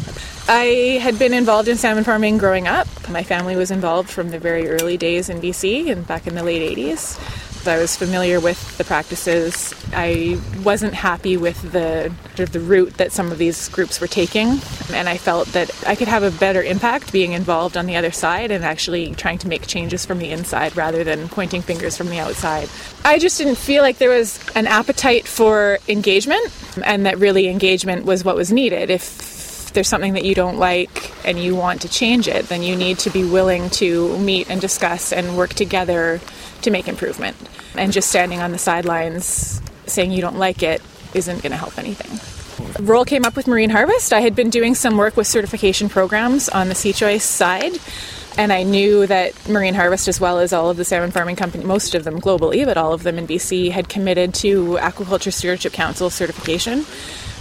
I 0.48 1.00
had 1.02 1.20
been 1.20 1.34
involved 1.34 1.68
in 1.68 1.76
salmon 1.76 2.04
farming 2.04 2.38
growing 2.38 2.68
up. 2.68 2.88
My 3.10 3.24
family 3.24 3.56
was 3.56 3.70
involved 3.70 4.10
from 4.10 4.30
the 4.30 4.40
very 4.40 4.70
early 4.70 4.98
days 4.98 5.30
in 5.30 5.42
BC 5.42 5.92
and 5.92 6.08
back 6.08 6.26
in 6.26 6.36
the 6.36 6.44
late 6.44 6.78
80s. 6.78 7.20
I 7.68 7.78
was 7.78 7.96
familiar 7.96 8.40
with 8.40 8.78
the 8.78 8.84
practices. 8.84 9.74
I 9.94 10.40
wasn't 10.64 10.94
happy 10.94 11.38
with 11.38 11.72
the 11.72 12.12
sort 12.36 12.40
of 12.40 12.54
the 12.54 12.60
route 12.60 12.96
that 12.98 13.12
some 13.12 13.32
of 13.32 13.38
these 13.38 13.70
groups 13.70 14.00
were 14.00 14.08
taking, 14.08 14.60
and 14.94 15.10
I 15.10 15.18
felt 15.18 15.48
that 15.50 15.72
I 15.88 15.96
could 15.96 16.08
have 16.08 16.24
a 16.24 16.32
better 16.32 16.62
impact 16.62 17.12
being 17.12 17.34
involved 17.34 17.78
on 17.78 17.86
the 17.86 17.96
other 17.96 18.12
side 18.12 18.52
and 18.52 18.64
actually 18.64 19.14
trying 19.16 19.38
to 19.40 19.48
make 19.48 19.68
changes 19.68 20.06
from 20.06 20.20
the 20.20 20.32
inside 20.32 20.76
rather 20.78 21.04
than 21.04 21.30
pointing 21.30 21.62
fingers 21.62 21.98
from 21.98 22.10
the 22.10 22.20
outside. 22.20 22.70
I 23.04 23.20
just 23.20 23.38
didn't 23.38 23.58
feel 23.58 23.84
like 23.84 23.98
there 23.98 24.10
was 24.10 24.40
an 24.56 24.68
appetite 24.68 25.28
for 25.28 25.80
engagement, 25.88 26.52
and 26.86 27.06
that 27.06 27.18
really 27.18 27.48
engagement 27.48 28.06
was 28.06 28.24
what 28.24 28.36
was 28.36 28.52
needed. 28.52 28.90
If 28.90 29.72
there's 29.74 29.88
something 29.88 30.14
that 30.14 30.26
you 30.26 30.34
don't 30.34 30.58
like 30.58 31.14
and 31.26 31.38
you 31.38 31.56
want 31.56 31.82
to 31.82 31.90
change 31.90 32.28
it, 32.28 32.48
then 32.50 32.64
you 32.64 32.76
need 32.76 32.98
to 33.00 33.10
be 33.10 33.24
willing 33.24 33.70
to 33.70 34.18
meet 34.18 34.50
and 34.50 34.60
discuss 34.60 35.14
and 35.14 35.38
work 35.38 35.54
together 35.54 36.20
to 36.62 36.72
make 36.72 36.88
improvement. 36.88 37.36
And 37.76 37.92
just 37.92 38.10
standing 38.10 38.40
on 38.40 38.52
the 38.52 38.58
sidelines 38.58 39.62
saying 39.86 40.12
you 40.12 40.22
don't 40.22 40.38
like 40.38 40.64
it 40.64 40.82
isn't 41.14 41.42
going 41.42 41.52
to 41.52 41.58
help 41.58 41.78
anything. 41.78 42.20
Role 42.80 43.06
came 43.06 43.26
up 43.26 43.36
with 43.36 43.48
Marine 43.48 43.70
Harvest. 43.70 44.14
I 44.14 44.22
had 44.22 44.36
been 44.36 44.50
doing 44.50 44.76
some 44.76 44.98
work 44.98 45.16
with 45.16 45.28
certification 45.28 45.90
programs 45.90 46.50
on 46.50 46.70
the 46.70 46.76
Sea 46.76 46.94
Choice 46.94 47.24
side, 47.24 47.74
and 48.38 48.52
I 48.52 48.64
knew 48.64 49.08
that 49.08 49.50
Marine 49.50 49.74
Harvest, 49.74 50.08
as 50.08 50.20
well 50.20 50.40
as 50.40 50.54
all 50.54 50.70
of 50.70 50.78
the 50.78 50.86
salmon 50.86 51.12
farming 51.12 51.36
companies, 51.36 51.66
most 51.66 51.96
of 51.96 52.04
them 52.04 52.20
globally, 52.20 52.66
but 52.66 52.78
all 52.78 52.94
of 52.94 53.04
them 53.04 53.18
in 53.18 53.28
BC, 53.28 53.72
had 53.72 53.90
committed 53.90 54.34
to 54.36 54.78
Aquaculture 54.80 55.34
Stewardship 55.34 55.74
Council 55.74 56.10
certification. 56.10 56.82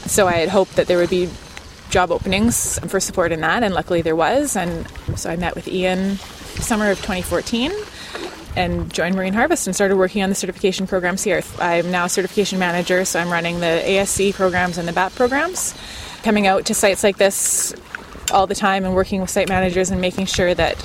So 0.06 0.26
I 0.26 0.34
had 0.34 0.48
hoped 0.48 0.76
that 0.76 0.86
there 0.86 0.98
would 0.98 1.10
be 1.10 1.28
job 1.90 2.10
openings 2.10 2.78
for 2.88 3.00
support 3.00 3.32
in 3.32 3.40
that, 3.40 3.62
and 3.62 3.74
luckily 3.74 4.02
there 4.02 4.16
was. 4.16 4.56
And 4.56 4.86
so 5.16 5.30
I 5.30 5.36
met 5.36 5.54
with 5.54 5.68
Ian 5.68 6.16
summer 6.16 6.90
of 6.90 6.98
2014 6.98 7.72
and 8.56 8.92
joined 8.92 9.14
Marine 9.14 9.34
Harvest 9.34 9.66
and 9.66 9.76
started 9.76 9.96
working 9.96 10.22
on 10.22 10.28
the 10.28 10.34
certification 10.34 10.86
programs 10.86 11.22
here. 11.22 11.42
I'm 11.60 11.90
now 11.90 12.06
a 12.06 12.08
certification 12.08 12.58
manager, 12.58 13.04
so 13.04 13.20
I'm 13.20 13.30
running 13.30 13.60
the 13.60 13.82
ASC 13.84 14.34
programs 14.34 14.78
and 14.78 14.88
the 14.88 14.92
BAP 14.92 15.14
programs. 15.14 15.74
Coming 16.22 16.46
out 16.46 16.64
to 16.66 16.74
sites 16.74 17.04
like 17.04 17.18
this 17.18 17.74
all 18.32 18.46
the 18.46 18.54
time 18.54 18.84
and 18.84 18.94
working 18.94 19.20
with 19.20 19.30
site 19.30 19.48
managers 19.48 19.90
and 19.90 20.00
making 20.00 20.26
sure 20.26 20.54
that 20.54 20.76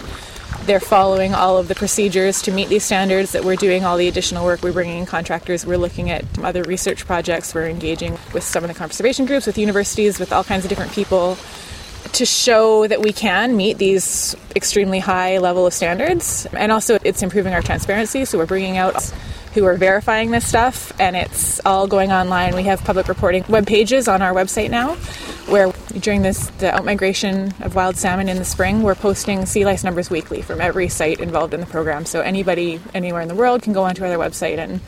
they're 0.66 0.80
following 0.80 1.34
all 1.34 1.58
of 1.58 1.68
the 1.68 1.74
procedures 1.76 2.42
to 2.44 2.52
meet 2.52 2.70
these 2.70 2.84
standards, 2.84 3.32
that 3.32 3.44
we're 3.44 3.56
doing 3.56 3.84
all 3.84 3.98
the 3.98 4.08
additional 4.08 4.46
work, 4.46 4.62
we're 4.62 4.74
bringing 4.74 5.00
in 5.00 5.06
contractors, 5.06 5.66
we're 5.66 5.78
looking 5.78 6.12
at 6.12 6.24
other 6.40 6.62
research 6.64 7.06
projects, 7.06 7.56
we're 7.56 7.68
engaging 7.68 8.12
with 8.34 8.44
some 8.44 8.64
of 8.64 8.68
the 8.68 8.74
conservation 8.76 9.26
groups, 9.26 9.48
with 9.48 9.58
universities, 9.58 10.20
with 10.20 10.32
all 10.32 10.44
kinds 10.44 10.64
of 10.64 10.70
different 10.70 10.92
people 10.92 11.38
to 12.14 12.26
show 12.26 12.88
that 12.88 13.02
we 13.02 13.14
can 13.14 13.56
meet 13.56 13.78
these 13.78 14.36
extremely 14.56 15.00
high 15.00 15.38
level 15.38 15.66
of 15.66 15.74
standards. 15.74 16.46
And 16.54 16.72
also, 16.72 16.98
it's 17.04 17.22
improving 17.24 17.54
our 17.54 17.62
transparency. 17.62 18.26
So, 18.26 18.38
we're 18.38 18.46
bringing 18.46 18.78
out 18.78 19.12
who 19.54 19.66
are 19.66 19.76
verifying 19.76 20.32
this 20.32 20.48
stuff, 20.48 20.94
and 21.00 21.16
it's 21.16 21.60
all 21.66 21.88
going 21.88 22.12
online. 22.12 22.56
We 22.56 22.64
have 22.64 22.84
public 22.84 23.08
reporting 23.08 23.44
web 23.50 23.68
pages 23.68 24.08
on 24.08 24.22
our 24.22 24.34
website 24.34 24.70
now, 24.70 24.96
where 25.52 25.74
during 26.00 26.22
this 26.22 26.48
the 26.60 26.68
outmigration 26.68 27.60
of 27.62 27.76
wild 27.76 27.98
salmon 27.98 28.30
in 28.30 28.38
the 28.38 28.46
spring, 28.46 28.82
we're 28.82 28.96
posting 28.96 29.46
sea 29.46 29.66
lice 29.66 29.84
numbers 29.84 30.10
weekly 30.10 30.42
from 30.42 30.62
every 30.62 30.88
site 30.88 31.20
involved 31.20 31.54
in 31.54 31.60
the 31.60 31.66
program. 31.66 32.06
So 32.06 32.22
anybody 32.22 32.80
anywhere 32.94 33.22
in 33.22 33.28
the 33.28 33.36
world 33.36 33.62
can 33.62 33.74
go 33.74 33.84
onto 33.84 34.06
our 34.06 34.12
website 34.12 34.58
and 34.58 34.80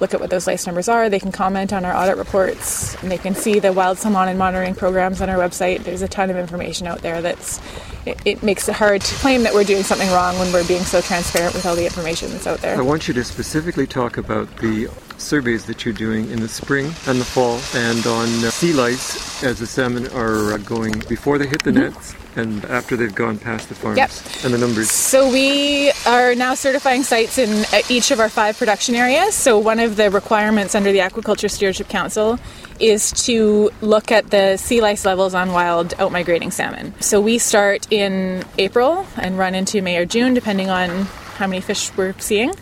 look 0.00 0.14
at 0.14 0.20
what 0.20 0.30
those 0.30 0.46
lice 0.46 0.64
numbers 0.66 0.88
are. 0.88 1.10
They 1.10 1.20
can 1.20 1.32
comment 1.32 1.72
on 1.72 1.84
our 1.84 1.94
audit 1.94 2.16
reports, 2.16 2.85
and 3.02 3.10
they 3.10 3.18
can 3.18 3.34
see 3.34 3.58
the 3.58 3.72
wild 3.72 3.98
salmon 3.98 4.28
and 4.28 4.38
monitoring 4.38 4.74
programs 4.74 5.20
on 5.20 5.28
our 5.28 5.36
website. 5.36 5.84
There's 5.84 6.02
a 6.02 6.08
ton 6.08 6.30
of 6.30 6.36
information 6.36 6.86
out 6.86 7.02
there 7.02 7.22
that's 7.22 7.60
it, 8.04 8.20
it, 8.24 8.42
makes 8.42 8.68
it 8.68 8.74
hard 8.74 9.00
to 9.00 9.14
claim 9.16 9.42
that 9.42 9.54
we're 9.54 9.64
doing 9.64 9.82
something 9.82 10.10
wrong 10.10 10.38
when 10.38 10.52
we're 10.52 10.66
being 10.66 10.84
so 10.84 11.00
transparent 11.00 11.54
with 11.54 11.66
all 11.66 11.74
the 11.74 11.84
information 11.84 12.30
that's 12.30 12.46
out 12.46 12.60
there. 12.60 12.76
I 12.76 12.82
want 12.82 13.08
you 13.08 13.14
to 13.14 13.24
specifically 13.24 13.86
talk 13.86 14.16
about 14.16 14.54
the 14.58 14.88
surveys 15.18 15.64
that 15.66 15.84
you're 15.84 15.94
doing 15.94 16.30
in 16.30 16.40
the 16.40 16.48
spring 16.48 16.86
and 17.06 17.20
the 17.20 17.24
fall 17.24 17.58
and 17.74 18.06
on 18.06 18.28
uh, 18.44 18.50
sea 18.50 18.72
lice 18.72 19.42
as 19.42 19.58
the 19.58 19.66
salmon 19.66 20.06
are 20.08 20.52
uh, 20.52 20.58
going 20.58 20.92
before 21.08 21.38
they 21.38 21.46
hit 21.46 21.62
the 21.62 21.70
mm-hmm. 21.70 21.94
nets 21.94 22.14
and 22.36 22.64
after 22.66 22.96
they've 22.96 23.14
gone 23.14 23.38
past 23.38 23.68
the 23.68 23.74
farms 23.74 23.96
Yep. 23.98 24.10
and 24.44 24.54
the 24.54 24.58
numbers. 24.58 24.90
So 24.90 25.30
we 25.30 25.90
are 26.06 26.34
now 26.34 26.54
certifying 26.54 27.02
sites 27.02 27.38
in 27.38 27.64
uh, 27.72 27.80
each 27.88 28.10
of 28.10 28.20
our 28.20 28.28
five 28.28 28.58
production 28.58 28.94
areas. 28.94 29.34
So 29.34 29.58
one 29.58 29.78
of 29.80 29.96
the 29.96 30.10
requirements 30.10 30.74
under 30.74 30.92
the 30.92 30.98
Aquaculture 30.98 31.50
Stewardship 31.50 31.88
Council 31.88 32.38
is 32.78 33.10
to 33.24 33.70
look 33.80 34.12
at 34.12 34.30
the 34.30 34.56
sea 34.58 34.80
lice 34.82 35.04
levels 35.04 35.34
on 35.34 35.52
wild 35.52 35.90
outmigrating 35.96 36.52
salmon. 36.52 36.94
So 37.00 37.20
we 37.20 37.38
start 37.38 37.90
in 37.90 38.44
April 38.58 39.06
and 39.16 39.38
run 39.38 39.54
into 39.54 39.80
May 39.80 39.96
or 39.96 40.04
June, 40.04 40.34
depending 40.34 40.68
on 40.68 41.06
how 41.36 41.46
many 41.46 41.60
fish 41.60 41.90
we're 41.96 42.14
seeing. 42.18 42.52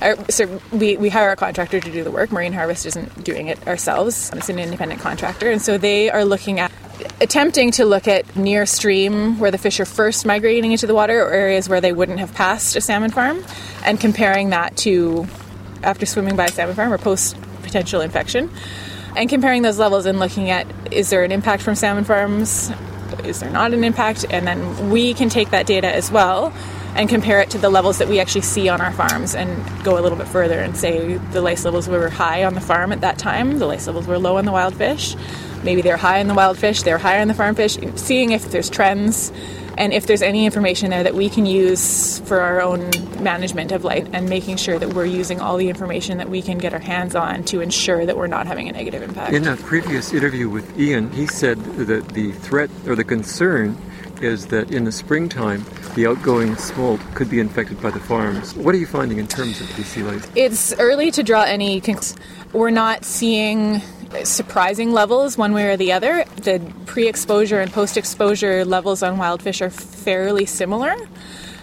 Our, 0.00 0.16
so 0.28 0.60
we, 0.72 0.96
we 0.96 1.08
hire 1.08 1.30
a 1.30 1.36
contractor 1.36 1.80
to 1.80 1.90
do 1.90 2.02
the 2.02 2.10
work. 2.10 2.32
Marine 2.32 2.52
Harvest 2.52 2.84
isn't 2.86 3.22
doing 3.24 3.46
it 3.48 3.64
ourselves. 3.68 4.30
It's 4.34 4.48
an 4.48 4.58
independent 4.58 5.00
contractor. 5.00 5.50
And 5.50 5.62
so 5.62 5.78
they 5.78 6.10
are 6.10 6.24
looking 6.24 6.58
at 6.58 6.72
attempting 7.20 7.70
to 7.72 7.84
look 7.84 8.06
at 8.08 8.36
near 8.36 8.66
stream 8.66 9.38
where 9.38 9.50
the 9.50 9.58
fish 9.58 9.80
are 9.80 9.84
first 9.84 10.26
migrating 10.26 10.72
into 10.72 10.86
the 10.86 10.94
water 10.94 11.20
or 11.22 11.30
areas 11.32 11.68
where 11.68 11.80
they 11.80 11.92
wouldn't 11.92 12.20
have 12.20 12.32
passed 12.34 12.76
a 12.76 12.80
salmon 12.80 13.10
farm 13.10 13.44
and 13.84 14.00
comparing 14.00 14.50
that 14.50 14.76
to 14.76 15.26
after 15.82 16.06
swimming 16.06 16.36
by 16.36 16.46
a 16.46 16.50
salmon 16.50 16.74
farm 16.74 16.92
or 16.92 16.98
post 16.98 17.36
potential 17.62 18.00
infection 18.00 18.50
and 19.16 19.28
comparing 19.28 19.62
those 19.62 19.78
levels 19.78 20.06
and 20.06 20.18
looking 20.18 20.50
at 20.50 20.66
is 20.92 21.10
there 21.10 21.24
an 21.24 21.32
impact 21.32 21.62
from 21.62 21.74
salmon 21.74 22.04
farms? 22.04 22.70
Is 23.24 23.40
there 23.40 23.50
not 23.50 23.72
an 23.72 23.84
impact? 23.84 24.24
And 24.28 24.46
then 24.46 24.90
we 24.90 25.14
can 25.14 25.28
take 25.28 25.50
that 25.50 25.66
data 25.66 25.92
as 25.92 26.10
well 26.10 26.52
and 26.96 27.08
compare 27.08 27.40
it 27.40 27.50
to 27.50 27.58
the 27.58 27.70
levels 27.70 27.98
that 27.98 28.08
we 28.08 28.20
actually 28.20 28.42
see 28.42 28.68
on 28.68 28.80
our 28.80 28.92
farms 28.92 29.34
and 29.34 29.84
go 29.84 29.98
a 29.98 30.02
little 30.02 30.18
bit 30.18 30.28
further 30.28 30.60
and 30.60 30.76
say 30.76 31.16
the 31.32 31.40
lice 31.40 31.64
levels 31.64 31.88
were 31.88 32.08
high 32.08 32.44
on 32.44 32.54
the 32.54 32.60
farm 32.60 32.92
at 32.92 33.00
that 33.00 33.18
time 33.18 33.58
the 33.58 33.66
lice 33.66 33.88
levels 33.88 34.06
were 34.06 34.18
low 34.18 34.36
on 34.36 34.44
the 34.44 34.52
wild 34.52 34.76
fish 34.76 35.16
maybe 35.64 35.82
they're 35.82 35.96
high 35.96 36.20
on 36.20 36.28
the 36.28 36.34
wild 36.34 36.58
fish 36.58 36.82
they're 36.82 36.98
higher 36.98 37.20
on 37.20 37.28
the 37.28 37.34
farm 37.34 37.54
fish 37.54 37.76
seeing 37.96 38.32
if 38.32 38.50
there's 38.50 38.70
trends 38.70 39.32
and 39.76 39.92
if 39.92 40.06
there's 40.06 40.22
any 40.22 40.44
information 40.44 40.90
there 40.90 41.02
that 41.02 41.14
we 41.14 41.28
can 41.28 41.46
use 41.46 42.20
for 42.20 42.40
our 42.40 42.60
own 42.60 42.90
management 43.22 43.72
of 43.72 43.84
light 43.84 44.08
and 44.12 44.28
making 44.28 44.56
sure 44.56 44.78
that 44.78 44.94
we're 44.94 45.04
using 45.04 45.40
all 45.40 45.56
the 45.56 45.68
information 45.68 46.18
that 46.18 46.28
we 46.28 46.42
can 46.42 46.58
get 46.58 46.72
our 46.72 46.78
hands 46.78 47.16
on 47.16 47.42
to 47.44 47.60
ensure 47.60 48.06
that 48.06 48.16
we're 48.16 48.28
not 48.28 48.46
having 48.46 48.68
a 48.68 48.72
negative 48.72 49.02
impact. 49.02 49.32
In 49.32 49.46
a 49.48 49.56
previous 49.56 50.12
interview 50.12 50.48
with 50.48 50.78
Ian, 50.78 51.10
he 51.10 51.26
said 51.26 51.58
that 51.64 52.08
the 52.10 52.32
threat 52.32 52.70
or 52.86 52.94
the 52.94 53.04
concern 53.04 53.76
is 54.20 54.46
that 54.46 54.70
in 54.70 54.84
the 54.84 54.92
springtime, 54.92 55.64
the 55.96 56.06
outgoing 56.06 56.56
smolt 56.56 57.00
could 57.14 57.28
be 57.28 57.40
infected 57.40 57.80
by 57.80 57.90
the 57.90 58.00
farms. 58.00 58.54
What 58.54 58.74
are 58.74 58.78
you 58.78 58.86
finding 58.86 59.18
in 59.18 59.26
terms 59.26 59.60
of 59.60 59.76
these 59.76 59.86
sea 59.86 60.02
lice? 60.02 60.26
It's 60.36 60.72
early 60.74 61.10
to 61.12 61.22
draw 61.22 61.42
any 61.42 61.80
conclusions. 61.80 62.16
We're 62.52 62.70
not 62.70 63.04
seeing 63.04 63.82
surprising 64.22 64.92
levels 64.92 65.36
one 65.36 65.52
way 65.52 65.66
or 65.66 65.76
the 65.76 65.92
other. 65.92 66.24
The 66.36 66.60
pre 66.86 67.08
exposure 67.08 67.60
and 67.60 67.72
post 67.72 67.96
exposure 67.96 68.64
levels 68.64 69.02
on 69.02 69.18
wild 69.18 69.42
fish 69.42 69.60
are 69.60 69.70
fairly 69.70 70.46
similar. 70.46 70.94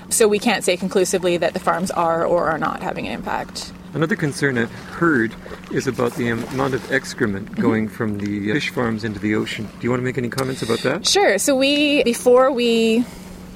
So 0.10 0.28
we 0.28 0.40
can't 0.40 0.64
say 0.64 0.76
conclusively 0.76 1.38
that 1.38 1.54
the 1.54 1.60
farms 1.60 1.90
are 1.92 2.26
or 2.26 2.50
are 2.50 2.58
not 2.58 2.84
having 2.84 3.08
an 3.08 3.14
impact. 3.14 3.72
Another 3.94 4.16
concern 4.16 4.58
I've 4.58 4.72
heard 4.72 5.36
is 5.72 5.88
about 5.88 6.14
the 6.16 6.30
amount 6.30 6.74
of 6.74 6.92
excrement 6.92 7.52
mm-hmm. 7.52 7.62
going 7.62 7.88
from 7.90 8.20
the 8.20 8.52
fish 8.54 8.70
farms 8.70 9.04
into 9.04 9.20
the 9.20 9.36
ocean. 9.36 9.66
Do 9.66 9.80
you 9.82 9.90
want 9.90 10.00
to 10.00 10.06
make 10.06 10.18
any 10.18 10.30
comments 10.30 10.62
about 10.62 10.80
that? 10.80 11.06
Sure. 11.06 11.38
So 11.38 11.56
we, 11.56 12.04
before 12.04 12.52
we 12.52 13.06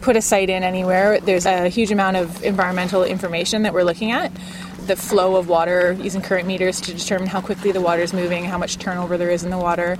put 0.01 0.15
a 0.15 0.21
site 0.21 0.49
in 0.49 0.63
anywhere, 0.63 1.19
there's 1.19 1.45
a 1.45 1.67
huge 1.69 1.91
amount 1.91 2.17
of 2.17 2.43
environmental 2.43 3.03
information 3.03 3.63
that 3.63 3.73
we're 3.73 3.83
looking 3.83 4.11
at. 4.11 4.31
The 4.85 4.95
flow 4.95 5.35
of 5.35 5.49
water 5.49 5.93
using 5.93 6.21
current 6.21 6.47
meters 6.47 6.79
to 6.81 6.93
determine 6.93 7.27
how 7.27 7.41
quickly 7.41 7.71
the 7.71 7.81
water 7.81 8.03
is 8.03 8.13
moving, 8.13 8.45
how 8.45 8.59
much 8.59 8.77
turnover 8.77 9.17
there 9.17 9.31
is 9.31 9.43
in 9.43 9.49
the 9.49 9.57
water, 9.57 9.97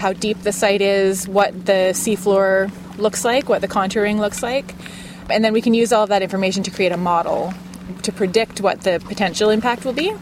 how 0.00 0.14
deep 0.14 0.40
the 0.42 0.52
site 0.52 0.80
is, 0.80 1.28
what 1.28 1.66
the 1.66 1.92
seafloor 1.92 2.70
looks 2.96 3.24
like, 3.26 3.50
what 3.50 3.60
the 3.60 3.68
contouring 3.68 4.18
looks 4.18 4.42
like. 4.42 4.74
And 5.28 5.44
then 5.44 5.52
we 5.52 5.60
can 5.60 5.74
use 5.74 5.92
all 5.92 6.04
of 6.04 6.08
that 6.08 6.22
information 6.22 6.62
to 6.62 6.70
create 6.70 6.92
a 6.92 6.96
model 6.96 7.52
to 8.02 8.12
predict 8.12 8.60
what 8.60 8.80
the 8.80 9.02
potential 9.06 9.50
impact 9.50 9.84
will 9.84 9.92
be. 9.92 10.12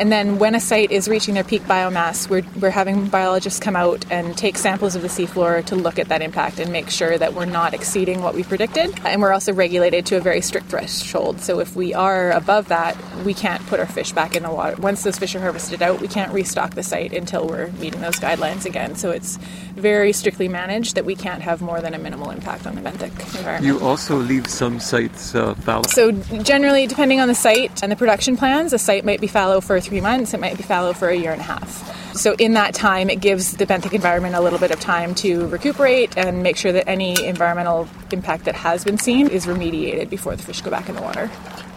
And 0.00 0.10
then 0.10 0.38
when 0.38 0.54
a 0.54 0.60
site 0.60 0.90
is 0.90 1.08
reaching 1.08 1.34
their 1.34 1.44
peak 1.44 1.60
biomass, 1.64 2.26
we're, 2.30 2.42
we're 2.58 2.70
having 2.70 3.08
biologists 3.08 3.60
come 3.60 3.76
out 3.76 4.10
and 4.10 4.34
take 4.34 4.56
samples 4.56 4.96
of 4.96 5.02
the 5.02 5.08
seafloor 5.08 5.62
to 5.66 5.76
look 5.76 5.98
at 5.98 6.08
that 6.08 6.22
impact 6.22 6.58
and 6.58 6.72
make 6.72 6.88
sure 6.88 7.18
that 7.18 7.34
we're 7.34 7.44
not 7.44 7.74
exceeding 7.74 8.22
what 8.22 8.34
we 8.34 8.42
predicted. 8.42 8.98
And 9.04 9.20
we're 9.20 9.34
also 9.34 9.52
regulated 9.52 10.06
to 10.06 10.16
a 10.16 10.20
very 10.20 10.40
strict 10.40 10.68
threshold. 10.68 11.42
So 11.42 11.60
if 11.60 11.76
we 11.76 11.92
are 11.92 12.30
above 12.30 12.68
that, 12.68 12.96
we 13.26 13.34
can't 13.34 13.64
put 13.66 13.78
our 13.78 13.84
fish 13.84 14.12
back 14.12 14.34
in 14.34 14.42
the 14.42 14.50
water. 14.50 14.74
Once 14.80 15.02
those 15.02 15.18
fish 15.18 15.34
are 15.34 15.40
harvested 15.40 15.82
out, 15.82 16.00
we 16.00 16.08
can't 16.08 16.32
restock 16.32 16.74
the 16.74 16.82
site 16.82 17.12
until 17.12 17.46
we're 17.46 17.70
meeting 17.72 18.00
those 18.00 18.18
guidelines 18.18 18.64
again. 18.64 18.96
So 18.96 19.10
it's 19.10 19.36
very 19.76 20.14
strictly 20.14 20.48
managed 20.48 20.94
that 20.94 21.04
we 21.04 21.14
can't 21.14 21.42
have 21.42 21.60
more 21.60 21.82
than 21.82 21.92
a 21.92 21.98
minimal 21.98 22.30
impact 22.30 22.66
on 22.66 22.74
the 22.74 22.80
benthic 22.80 23.12
environment. 23.36 23.66
You 23.66 23.78
also 23.86 24.16
leave 24.16 24.46
some 24.46 24.80
sites 24.80 25.34
uh, 25.34 25.52
fallow. 25.56 25.82
So 25.88 26.12
generally, 26.42 26.86
depending 26.86 27.20
on 27.20 27.28
the 27.28 27.34
site 27.34 27.82
and 27.82 27.92
the 27.92 27.96
production 27.96 28.38
plans, 28.38 28.72
a 28.72 28.78
site 28.78 29.04
might 29.04 29.20
be 29.20 29.26
fallow 29.26 29.60
for 29.60 29.78
three 29.78 29.89
months, 29.98 30.34
it 30.34 30.40
might 30.40 30.58
be 30.58 30.62
fallow 30.62 30.92
for 30.92 31.08
a 31.08 31.16
year 31.16 31.32
and 31.32 31.40
a 31.40 31.44
half. 31.44 32.14
So 32.14 32.34
in 32.38 32.52
that 32.54 32.74
time, 32.74 33.08
it 33.08 33.20
gives 33.20 33.56
the 33.56 33.66
benthic 33.66 33.94
environment 33.94 34.34
a 34.34 34.40
little 34.40 34.58
bit 34.58 34.70
of 34.72 34.80
time 34.80 35.14
to 35.16 35.46
recuperate 35.46 36.18
and 36.18 36.42
make 36.42 36.56
sure 36.56 36.72
that 36.72 36.88
any 36.88 37.24
environmental 37.24 37.88
impact 38.12 38.44
that 38.44 38.56
has 38.56 38.84
been 38.84 38.98
seen 38.98 39.28
is 39.28 39.46
remediated 39.46 40.10
before 40.10 40.36
the 40.36 40.42
fish 40.42 40.60
go 40.60 40.70
back 40.70 40.88
in 40.88 40.96
the 40.96 41.02
water. 41.02 41.26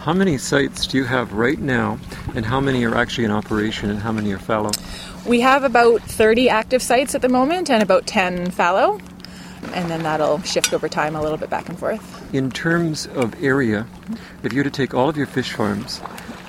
How 0.00 0.12
many 0.12 0.36
sites 0.36 0.86
do 0.86 0.98
you 0.98 1.04
have 1.04 1.32
right 1.32 1.58
now, 1.58 1.98
and 2.34 2.44
how 2.44 2.60
many 2.60 2.84
are 2.84 2.94
actually 2.94 3.24
in 3.24 3.30
operation, 3.30 3.88
and 3.88 4.00
how 4.00 4.12
many 4.12 4.32
are 4.32 4.38
fallow? 4.38 4.72
We 5.24 5.40
have 5.40 5.64
about 5.64 6.02
30 6.02 6.50
active 6.50 6.82
sites 6.82 7.14
at 7.14 7.22
the 7.22 7.30
moment 7.30 7.70
and 7.70 7.82
about 7.82 8.06
10 8.06 8.50
fallow, 8.50 9.00
and 9.72 9.90
then 9.90 10.02
that'll 10.02 10.42
shift 10.42 10.74
over 10.74 10.90
time 10.90 11.16
a 11.16 11.22
little 11.22 11.38
bit 11.38 11.48
back 11.48 11.70
and 11.70 11.78
forth. 11.78 12.34
In 12.34 12.50
terms 12.50 13.06
of 13.06 13.42
area, 13.42 13.86
if 14.42 14.52
you 14.52 14.58
were 14.60 14.64
to 14.64 14.70
take 14.70 14.92
all 14.92 15.08
of 15.08 15.16
your 15.16 15.26
fish 15.26 15.52
farms 15.52 16.02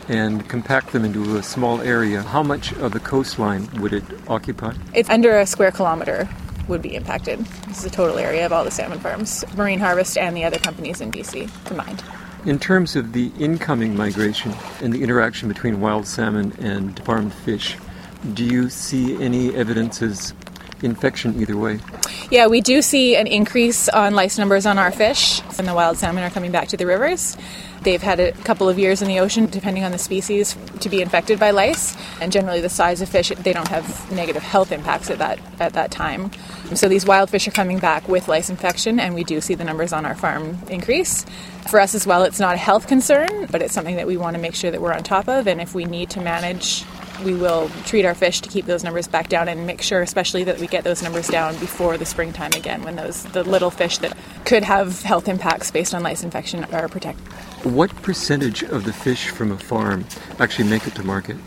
and 0.07 0.47
compact 0.47 0.91
them 0.91 1.03
into 1.05 1.37
a 1.37 1.43
small 1.43 1.81
area, 1.81 2.21
how 2.21 2.43
much 2.43 2.73
of 2.73 2.91
the 2.91 2.99
coastline 2.99 3.67
would 3.81 3.93
it 3.93 4.03
occupy? 4.27 4.73
It's 4.93 5.09
under 5.09 5.39
a 5.39 5.45
square 5.45 5.71
kilometer 5.71 6.27
would 6.67 6.81
be 6.81 6.95
impacted. 6.95 7.39
This 7.67 7.77
is 7.77 7.83
the 7.83 7.89
total 7.89 8.17
area 8.17 8.45
of 8.45 8.53
all 8.53 8.63
the 8.63 8.71
salmon 8.71 8.99
farms, 8.99 9.43
Marine 9.55 9.79
Harvest 9.79 10.17
and 10.17 10.35
the 10.35 10.43
other 10.43 10.57
companies 10.57 11.01
in 11.01 11.11
BC 11.11 11.49
combined. 11.65 12.03
In 12.45 12.59
terms 12.59 12.95
of 12.95 13.13
the 13.13 13.31
incoming 13.39 13.95
migration 13.95 14.53
and 14.81 14.93
the 14.93 15.01
interaction 15.01 15.47
between 15.47 15.81
wild 15.81 16.05
salmon 16.05 16.53
and 16.59 16.99
farmed 17.03 17.33
fish, 17.33 17.77
do 18.33 18.43
you 18.43 18.69
see 18.69 19.21
any 19.21 19.55
evidences 19.55 20.33
infection 20.85 21.39
either 21.41 21.57
way? 21.57 21.79
Yeah, 22.31 22.47
we 22.47 22.61
do 22.61 22.81
see 22.81 23.15
an 23.15 23.27
increase 23.27 23.89
on 23.89 24.15
lice 24.15 24.37
numbers 24.37 24.65
on 24.65 24.77
our 24.77 24.91
fish, 24.91 25.41
and 25.57 25.67
the 25.67 25.73
wild 25.73 25.97
salmon 25.97 26.23
are 26.23 26.29
coming 26.29 26.51
back 26.51 26.69
to 26.69 26.77
the 26.77 26.85
rivers. 26.85 27.35
They've 27.81 28.01
had 28.01 28.19
a 28.19 28.31
couple 28.31 28.67
of 28.67 28.79
years 28.79 29.03
in 29.03 29.07
the 29.07 29.19
ocean, 29.19 29.45
depending 29.45 29.83
on 29.83 29.91
the 29.91 29.99
species, 29.99 30.57
to 30.79 30.89
be 30.89 31.03
infected 31.03 31.39
by 31.39 31.51
lice. 31.51 31.95
And 32.19 32.31
generally, 32.31 32.59
the 32.59 32.69
size 32.69 32.99
of 32.99 33.09
fish, 33.09 33.29
they 33.29 33.53
don't 33.53 33.67
have 33.67 34.11
negative 34.11 34.41
health 34.41 34.71
impacts 34.71 35.11
at 35.11 35.19
that 35.19 35.39
at 35.59 35.73
that 35.73 35.91
time. 35.91 36.31
So 36.73 36.87
these 36.89 37.05
wild 37.05 37.29
fish 37.29 37.47
are 37.47 37.51
coming 37.51 37.77
back 37.77 38.07
with 38.09 38.27
lice 38.27 38.49
infection, 38.49 38.99
and 38.99 39.13
we 39.13 39.23
do 39.23 39.39
see 39.39 39.53
the 39.53 39.63
numbers 39.63 39.93
on 39.93 40.03
our 40.03 40.15
farm 40.15 40.57
increase. 40.67 41.27
For 41.69 41.79
us 41.79 41.93
as 41.93 42.07
well, 42.07 42.23
it's 42.23 42.39
not 42.39 42.55
a 42.55 42.57
health 42.57 42.87
concern, 42.87 43.47
but 43.51 43.61
it's 43.61 43.73
something 43.73 43.97
that 43.97 44.07
we 44.07 44.17
want 44.17 44.35
to 44.35 44.41
make 44.41 44.55
sure 44.55 44.71
that 44.71 44.81
we're 44.81 44.93
on 44.93 45.03
top 45.03 45.27
of. 45.27 45.47
And 45.47 45.61
if 45.61 45.75
we 45.75 45.85
need 45.85 46.09
to 46.11 46.21
manage 46.21 46.85
we 47.23 47.33
will 47.33 47.69
treat 47.85 48.05
our 48.05 48.13
fish 48.13 48.41
to 48.41 48.49
keep 48.49 48.65
those 48.65 48.83
numbers 48.83 49.07
back 49.07 49.29
down 49.29 49.47
and 49.47 49.65
make 49.65 49.81
sure 49.81 50.01
especially 50.01 50.43
that 50.43 50.59
we 50.59 50.67
get 50.67 50.83
those 50.83 51.01
numbers 51.01 51.27
down 51.27 51.55
before 51.57 51.97
the 51.97 52.05
springtime 52.05 52.51
again 52.53 52.83
when 52.83 52.95
those 52.95 53.23
the 53.25 53.43
little 53.43 53.71
fish 53.71 53.97
that 53.99 54.17
could 54.45 54.63
have 54.63 55.01
health 55.01 55.27
impacts 55.27 55.71
based 55.71 55.93
on 55.93 56.03
lice 56.03 56.23
infection 56.23 56.63
are 56.65 56.87
protected. 56.87 57.25
What 57.63 57.95
percentage 58.01 58.63
of 58.63 58.83
the 58.83 58.93
fish 58.93 59.29
from 59.29 59.51
a 59.51 59.57
farm 59.57 60.05
actually 60.39 60.69
make 60.69 60.85
it 60.87 60.95
to 60.95 61.03
market? 61.03 61.37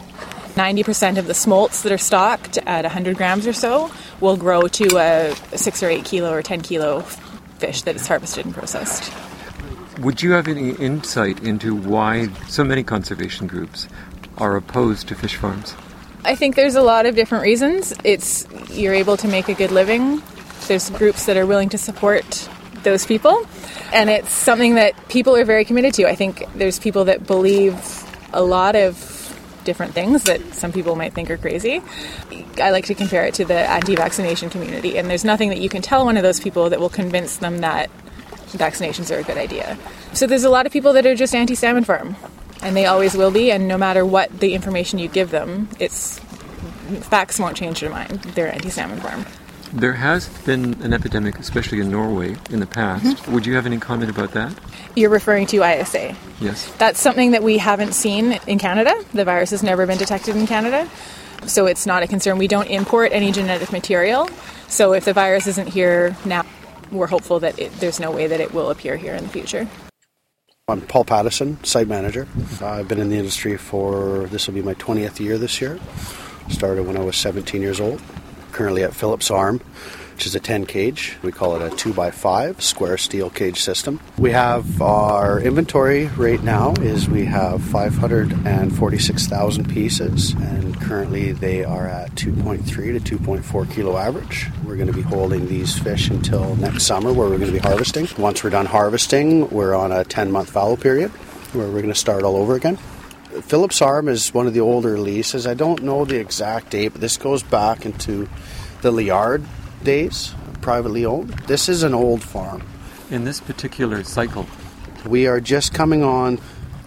90% 0.54 1.18
of 1.18 1.28
the 1.28 1.34
smolts 1.34 1.82
that 1.82 1.92
are 1.92 1.98
stocked 1.98 2.58
at 2.58 2.82
100 2.84 3.16
grams 3.16 3.46
or 3.46 3.52
so 3.52 3.92
will 4.20 4.36
grow 4.36 4.62
to 4.62 4.96
a 4.96 5.34
6 5.56 5.82
or 5.84 5.88
8 5.88 6.04
kilo 6.04 6.32
or 6.32 6.42
10 6.42 6.62
kilo 6.62 7.00
fish 7.58 7.82
that 7.82 7.94
is 7.94 8.08
harvested 8.08 8.44
and 8.44 8.54
processed. 8.54 9.12
Would 10.00 10.22
you 10.22 10.32
have 10.32 10.48
any 10.48 10.70
insight 10.70 11.42
into 11.42 11.74
why 11.74 12.28
so 12.48 12.64
many 12.64 12.82
conservation 12.82 13.46
groups 13.46 13.88
are 14.38 14.56
opposed 14.56 15.08
to 15.08 15.14
fish 15.14 15.36
farms? 15.36 15.74
I 16.24 16.34
think 16.34 16.56
there's 16.56 16.74
a 16.74 16.82
lot 16.82 17.06
of 17.06 17.14
different 17.14 17.44
reasons. 17.44 17.94
It's 18.04 18.46
you're 18.70 18.94
able 18.94 19.16
to 19.18 19.28
make 19.28 19.48
a 19.48 19.54
good 19.54 19.70
living. 19.70 20.22
There's 20.66 20.90
groups 20.90 21.26
that 21.26 21.36
are 21.36 21.46
willing 21.46 21.68
to 21.70 21.78
support 21.78 22.48
those 22.82 23.06
people, 23.06 23.46
and 23.92 24.10
it's 24.10 24.30
something 24.30 24.74
that 24.74 25.08
people 25.08 25.34
are 25.36 25.44
very 25.44 25.64
committed 25.64 25.94
to. 25.94 26.06
I 26.06 26.14
think 26.14 26.44
there's 26.54 26.78
people 26.78 27.04
that 27.06 27.26
believe 27.26 27.74
a 28.32 28.42
lot 28.42 28.76
of 28.76 29.14
different 29.64 29.92
things 29.92 30.24
that 30.24 30.40
some 30.54 30.72
people 30.72 30.96
might 30.96 31.12
think 31.12 31.30
are 31.30 31.36
crazy. 31.36 31.82
I 32.60 32.70
like 32.70 32.86
to 32.86 32.94
compare 32.94 33.24
it 33.24 33.34
to 33.34 33.44
the 33.44 33.54
anti-vaccination 33.54 34.50
community, 34.50 34.98
and 34.98 35.10
there's 35.10 35.24
nothing 35.24 35.50
that 35.50 35.60
you 35.60 35.68
can 35.68 35.82
tell 35.82 36.04
one 36.04 36.16
of 36.16 36.22
those 36.22 36.40
people 36.40 36.70
that 36.70 36.80
will 36.80 36.88
convince 36.88 37.36
them 37.36 37.58
that 37.58 37.90
vaccinations 38.52 39.14
are 39.14 39.20
a 39.20 39.22
good 39.22 39.36
idea. 39.36 39.76
So 40.14 40.26
there's 40.26 40.44
a 40.44 40.50
lot 40.50 40.66
of 40.66 40.72
people 40.72 40.92
that 40.94 41.04
are 41.04 41.14
just 41.14 41.34
anti-salmon 41.34 41.84
farm 41.84 42.16
and 42.62 42.76
they 42.76 42.86
always 42.86 43.16
will 43.16 43.30
be. 43.30 43.50
And 43.50 43.68
no 43.68 43.78
matter 43.78 44.04
what 44.04 44.40
the 44.40 44.54
information 44.54 44.98
you 44.98 45.08
give 45.08 45.30
them, 45.30 45.68
it's 45.78 46.18
facts 47.00 47.38
won't 47.38 47.56
change 47.56 47.80
their 47.80 47.90
mind. 47.90 48.20
They're 48.34 48.52
anti-salmon 48.52 49.00
farm. 49.00 49.24
There 49.72 49.92
has 49.92 50.28
been 50.44 50.80
an 50.82 50.94
epidemic, 50.94 51.38
especially 51.38 51.80
in 51.80 51.90
Norway, 51.90 52.36
in 52.50 52.60
the 52.60 52.66
past. 52.66 53.04
Mm-hmm. 53.04 53.32
Would 53.34 53.44
you 53.44 53.54
have 53.54 53.66
any 53.66 53.78
comment 53.78 54.10
about 54.10 54.32
that? 54.32 54.58
You're 54.96 55.10
referring 55.10 55.46
to 55.48 55.62
ISA. 55.62 56.16
Yes. 56.40 56.72
That's 56.78 56.98
something 56.98 57.32
that 57.32 57.42
we 57.42 57.58
haven't 57.58 57.92
seen 57.92 58.40
in 58.46 58.58
Canada. 58.58 58.94
The 59.12 59.26
virus 59.26 59.50
has 59.50 59.62
never 59.62 59.86
been 59.86 59.98
detected 59.98 60.36
in 60.36 60.46
Canada. 60.46 60.88
So 61.46 61.66
it's 61.66 61.86
not 61.86 62.02
a 62.02 62.06
concern. 62.06 62.38
We 62.38 62.48
don't 62.48 62.66
import 62.68 63.12
any 63.12 63.30
genetic 63.30 63.70
material. 63.70 64.28
So 64.68 64.94
if 64.94 65.04
the 65.04 65.12
virus 65.12 65.46
isn't 65.46 65.68
here 65.68 66.16
now, 66.24 66.46
we're 66.90 67.06
hopeful 67.06 67.40
that 67.40 67.58
it, 67.58 67.72
there's 67.72 68.00
no 68.00 68.10
way 68.10 68.26
that 68.26 68.40
it 68.40 68.54
will 68.54 68.70
appear 68.70 68.96
here 68.96 69.14
in 69.14 69.22
the 69.22 69.28
future. 69.28 69.68
I'm 70.70 70.82
Paul 70.82 71.06
Pattison, 71.06 71.64
site 71.64 71.88
manager. 71.88 72.28
I've 72.60 72.88
been 72.88 73.00
in 73.00 73.08
the 73.08 73.16
industry 73.16 73.56
for 73.56 74.26
this 74.26 74.46
will 74.46 74.52
be 74.52 74.60
my 74.60 74.74
20th 74.74 75.18
year 75.18 75.38
this 75.38 75.62
year. 75.62 75.80
Started 76.50 76.86
when 76.86 76.94
I 76.94 77.00
was 77.00 77.16
17 77.16 77.62
years 77.62 77.80
old. 77.80 78.02
Currently 78.52 78.82
at 78.82 78.92
Phillips 78.92 79.30
Arm, 79.30 79.62
which 80.18 80.26
is 80.26 80.34
a 80.34 80.40
10 80.40 80.66
cage. 80.66 81.16
We 81.22 81.30
call 81.30 81.54
it 81.54 81.62
a 81.62 81.72
2x5 81.76 82.60
square 82.60 82.98
steel 82.98 83.30
cage 83.30 83.60
system. 83.60 84.00
We 84.18 84.32
have 84.32 84.82
our 84.82 85.38
inventory 85.38 86.06
right 86.16 86.42
now 86.42 86.74
is 86.80 87.08
we 87.08 87.24
have 87.26 87.62
546,000 87.62 89.72
pieces 89.72 90.32
and 90.32 90.80
currently 90.80 91.30
they 91.30 91.62
are 91.62 91.86
at 91.86 92.16
2.3 92.16 93.04
to 93.04 93.18
2.4 93.18 93.70
kilo 93.70 93.96
average. 93.96 94.48
We're 94.64 94.74
going 94.74 94.88
to 94.88 94.92
be 94.92 95.02
holding 95.02 95.46
these 95.46 95.78
fish 95.78 96.10
until 96.10 96.56
next 96.56 96.82
summer 96.82 97.12
where 97.12 97.28
we're 97.28 97.38
going 97.38 97.52
to 97.52 97.54
be 97.60 97.60
harvesting. 97.60 98.08
Once 98.18 98.42
we're 98.42 98.50
done 98.50 98.66
harvesting, 98.66 99.48
we're 99.50 99.76
on 99.76 99.92
a 99.92 100.02
10 100.02 100.32
month 100.32 100.50
fallow 100.50 100.74
period 100.74 101.12
where 101.52 101.68
we're 101.68 101.80
going 101.80 101.94
to 101.94 101.94
start 101.94 102.24
all 102.24 102.34
over 102.34 102.56
again. 102.56 102.76
Phillips 103.42 103.80
Arm 103.80 104.08
is 104.08 104.34
one 104.34 104.48
of 104.48 104.52
the 104.52 104.62
older 104.62 104.98
leases. 104.98 105.46
I 105.46 105.54
don't 105.54 105.84
know 105.84 106.04
the 106.04 106.18
exact 106.18 106.70
date, 106.70 106.88
but 106.88 107.00
this 107.00 107.16
goes 107.16 107.44
back 107.44 107.86
into 107.86 108.28
the 108.82 108.90
Liard 108.90 109.44
days, 109.84 110.34
privately 110.60 111.04
owned. 111.04 111.30
This 111.46 111.68
is 111.68 111.82
an 111.82 111.94
old 111.94 112.22
farm. 112.22 112.62
In 113.10 113.24
this 113.24 113.40
particular 113.40 114.04
cycle, 114.04 114.46
we 115.06 115.26
are 115.26 115.40
just 115.40 115.72
coming 115.72 116.02
on 116.02 116.38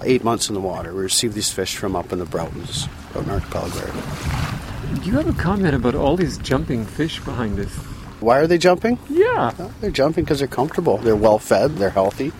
eight 0.04 0.24
months 0.24 0.50
in 0.50 0.56
the 0.56 0.62
water. 0.62 0.94
We 0.94 1.02
receive 1.02 1.34
these 1.34 1.52
fish 1.52 1.76
from 1.78 1.96
up 1.96 2.12
in 2.12 2.20
the 2.20 2.26
Broughtons, 2.26 2.88
in 3.16 3.30
archipelago 3.30 3.80
area. 3.80 5.00
Do 5.02 5.10
you 5.10 5.18
have 5.18 5.28
a 5.28 5.42
comment 5.42 5.74
about 5.74 5.96
all 5.96 6.18
these 6.18 6.38
jumping 6.38 6.86
fish 6.86 7.20
behind 7.22 7.60
us? 7.60 7.72
Why 8.20 8.38
are 8.38 8.48
they 8.48 8.58
jumping? 8.58 9.00
Yeah. 9.10 9.52
they're 9.80 9.90
jumping 9.90 10.26
because 10.26 10.40
they're 10.40 10.48
comfortable. 10.48 10.98
They're 10.98 11.16
well 11.16 11.40
fed, 11.40 11.78
they're 11.78 11.90
healthy. 11.90 12.32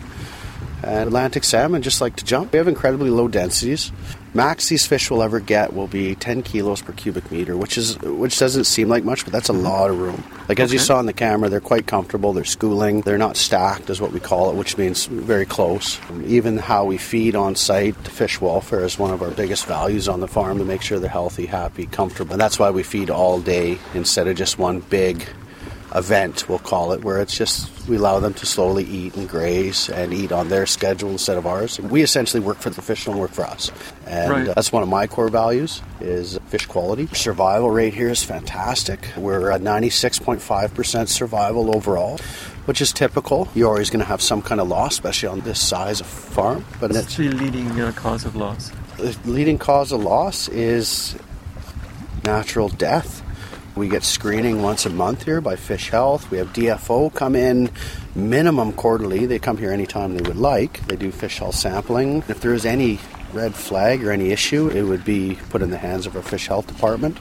And 0.82 1.08
Atlantic 1.08 1.44
salmon 1.44 1.82
just 1.82 2.00
like 2.00 2.16
to 2.16 2.24
jump. 2.24 2.52
We 2.52 2.58
have 2.58 2.68
incredibly 2.68 3.10
low 3.10 3.26
densities. 3.26 3.90
Max 4.34 4.68
these 4.68 4.86
fish 4.86 5.10
will 5.10 5.22
ever 5.22 5.40
get 5.40 5.74
will 5.74 5.86
be 5.86 6.14
10 6.14 6.42
kilos 6.42 6.80
per 6.80 6.92
cubic 6.92 7.30
meter, 7.30 7.56
which 7.56 7.76
is 7.76 7.98
which 8.00 8.38
doesn't 8.38 8.64
seem 8.64 8.88
like 8.88 9.04
much, 9.04 9.24
but 9.24 9.32
that's 9.32 9.50
a 9.50 9.52
mm-hmm. 9.52 9.64
lot 9.64 9.90
of 9.90 9.98
room. 9.98 10.24
Like 10.48 10.58
as 10.58 10.70
okay. 10.70 10.74
you 10.74 10.78
saw 10.78 10.98
in 11.00 11.06
the 11.06 11.12
camera, 11.12 11.50
they're 11.50 11.60
quite 11.60 11.86
comfortable. 11.86 12.32
They're 12.32 12.44
schooling. 12.44 13.02
They're 13.02 13.18
not 13.18 13.36
stacked, 13.36 13.90
is 13.90 14.00
what 14.00 14.12
we 14.12 14.20
call 14.20 14.50
it, 14.50 14.56
which 14.56 14.78
means 14.78 15.04
very 15.06 15.44
close. 15.44 16.00
Even 16.24 16.56
how 16.56 16.84
we 16.86 16.96
feed 16.96 17.36
on 17.36 17.56
site, 17.56 17.96
fish 17.96 18.40
welfare 18.40 18.84
is 18.84 18.98
one 18.98 19.12
of 19.12 19.20
our 19.20 19.30
biggest 19.30 19.66
values 19.66 20.08
on 20.08 20.20
the 20.20 20.28
farm 20.28 20.58
to 20.58 20.64
make 20.64 20.80
sure 20.80 20.98
they're 20.98 21.10
healthy, 21.10 21.46
happy, 21.46 21.86
comfortable. 21.86 22.32
And 22.32 22.40
that's 22.40 22.58
why 22.58 22.70
we 22.70 22.82
feed 22.82 23.10
all 23.10 23.40
day 23.40 23.78
instead 23.94 24.28
of 24.28 24.36
just 24.36 24.58
one 24.58 24.80
big 24.80 25.26
event, 25.94 26.48
we'll 26.48 26.58
call 26.58 26.92
it, 26.92 27.04
where 27.04 27.20
it's 27.20 27.36
just 27.36 27.70
we 27.88 27.96
allow 27.96 28.20
them 28.20 28.34
to 28.34 28.46
slowly 28.46 28.84
eat 28.84 29.14
and 29.16 29.28
graze 29.28 29.88
and 29.88 30.12
eat 30.12 30.32
on 30.32 30.48
their 30.48 30.66
schedule 30.66 31.10
instead 31.10 31.36
of 31.36 31.46
ours. 31.46 31.78
We 31.80 32.02
essentially 32.02 32.40
work 32.40 32.58
for 32.58 32.70
the 32.70 32.82
fish, 32.82 33.04
don't 33.04 33.18
work 33.18 33.32
for 33.32 33.44
us. 33.44 33.70
And 34.12 34.30
right. 34.30 34.54
that's 34.54 34.70
one 34.70 34.82
of 34.82 34.90
my 34.90 35.06
core 35.06 35.28
values 35.28 35.80
is 36.00 36.38
fish 36.48 36.66
quality. 36.66 37.06
Survival 37.14 37.70
rate 37.70 37.94
here 37.94 38.10
is 38.10 38.22
fantastic. 38.22 39.08
We're 39.16 39.50
at 39.50 39.62
96.5% 39.62 41.08
survival 41.08 41.74
overall 41.74 42.18
which 42.64 42.80
is 42.80 42.92
typical. 42.92 43.48
You're 43.54 43.68
always 43.68 43.90
going 43.90 44.00
to 44.00 44.06
have 44.06 44.22
some 44.22 44.40
kind 44.40 44.60
of 44.60 44.68
loss, 44.68 44.92
especially 44.92 45.28
on 45.28 45.40
this 45.40 45.60
size 45.60 46.00
of 46.00 46.06
farm. 46.06 46.64
But 46.80 46.94
it's 46.94 47.16
the 47.16 47.28
leading 47.30 47.80
uh, 47.80 47.92
cause 47.92 48.24
of 48.24 48.36
loss. 48.36 48.70
The 48.98 49.18
leading 49.24 49.58
cause 49.58 49.90
of 49.90 50.02
loss 50.02 50.48
is 50.48 51.16
natural 52.24 52.68
death. 52.68 53.22
We 53.74 53.88
get 53.88 54.04
screening 54.04 54.62
once 54.62 54.84
a 54.84 54.90
month 54.90 55.24
here 55.24 55.40
by 55.40 55.56
Fish 55.56 55.88
Health. 55.88 56.30
We 56.30 56.38
have 56.38 56.52
DFO 56.52 57.12
come 57.14 57.34
in 57.34 57.70
minimum 58.14 58.74
quarterly. 58.74 59.24
They 59.24 59.38
come 59.38 59.56
here 59.56 59.72
anytime 59.72 60.14
they 60.14 60.22
would 60.22 60.36
like. 60.36 60.86
They 60.86 60.96
do 60.96 61.10
fish 61.10 61.38
health 61.38 61.54
sampling. 61.54 62.22
If 62.28 62.42
there 62.42 62.52
is 62.52 62.66
any 62.66 63.00
red 63.32 63.54
flag 63.54 64.04
or 64.04 64.12
any 64.12 64.30
issue, 64.30 64.68
it 64.68 64.82
would 64.82 65.04
be 65.04 65.38
put 65.50 65.62
in 65.62 65.70
the 65.70 65.78
hands 65.78 66.06
of 66.06 66.16
our 66.16 66.22
fish 66.22 66.48
health 66.48 66.66
department. 66.66 67.18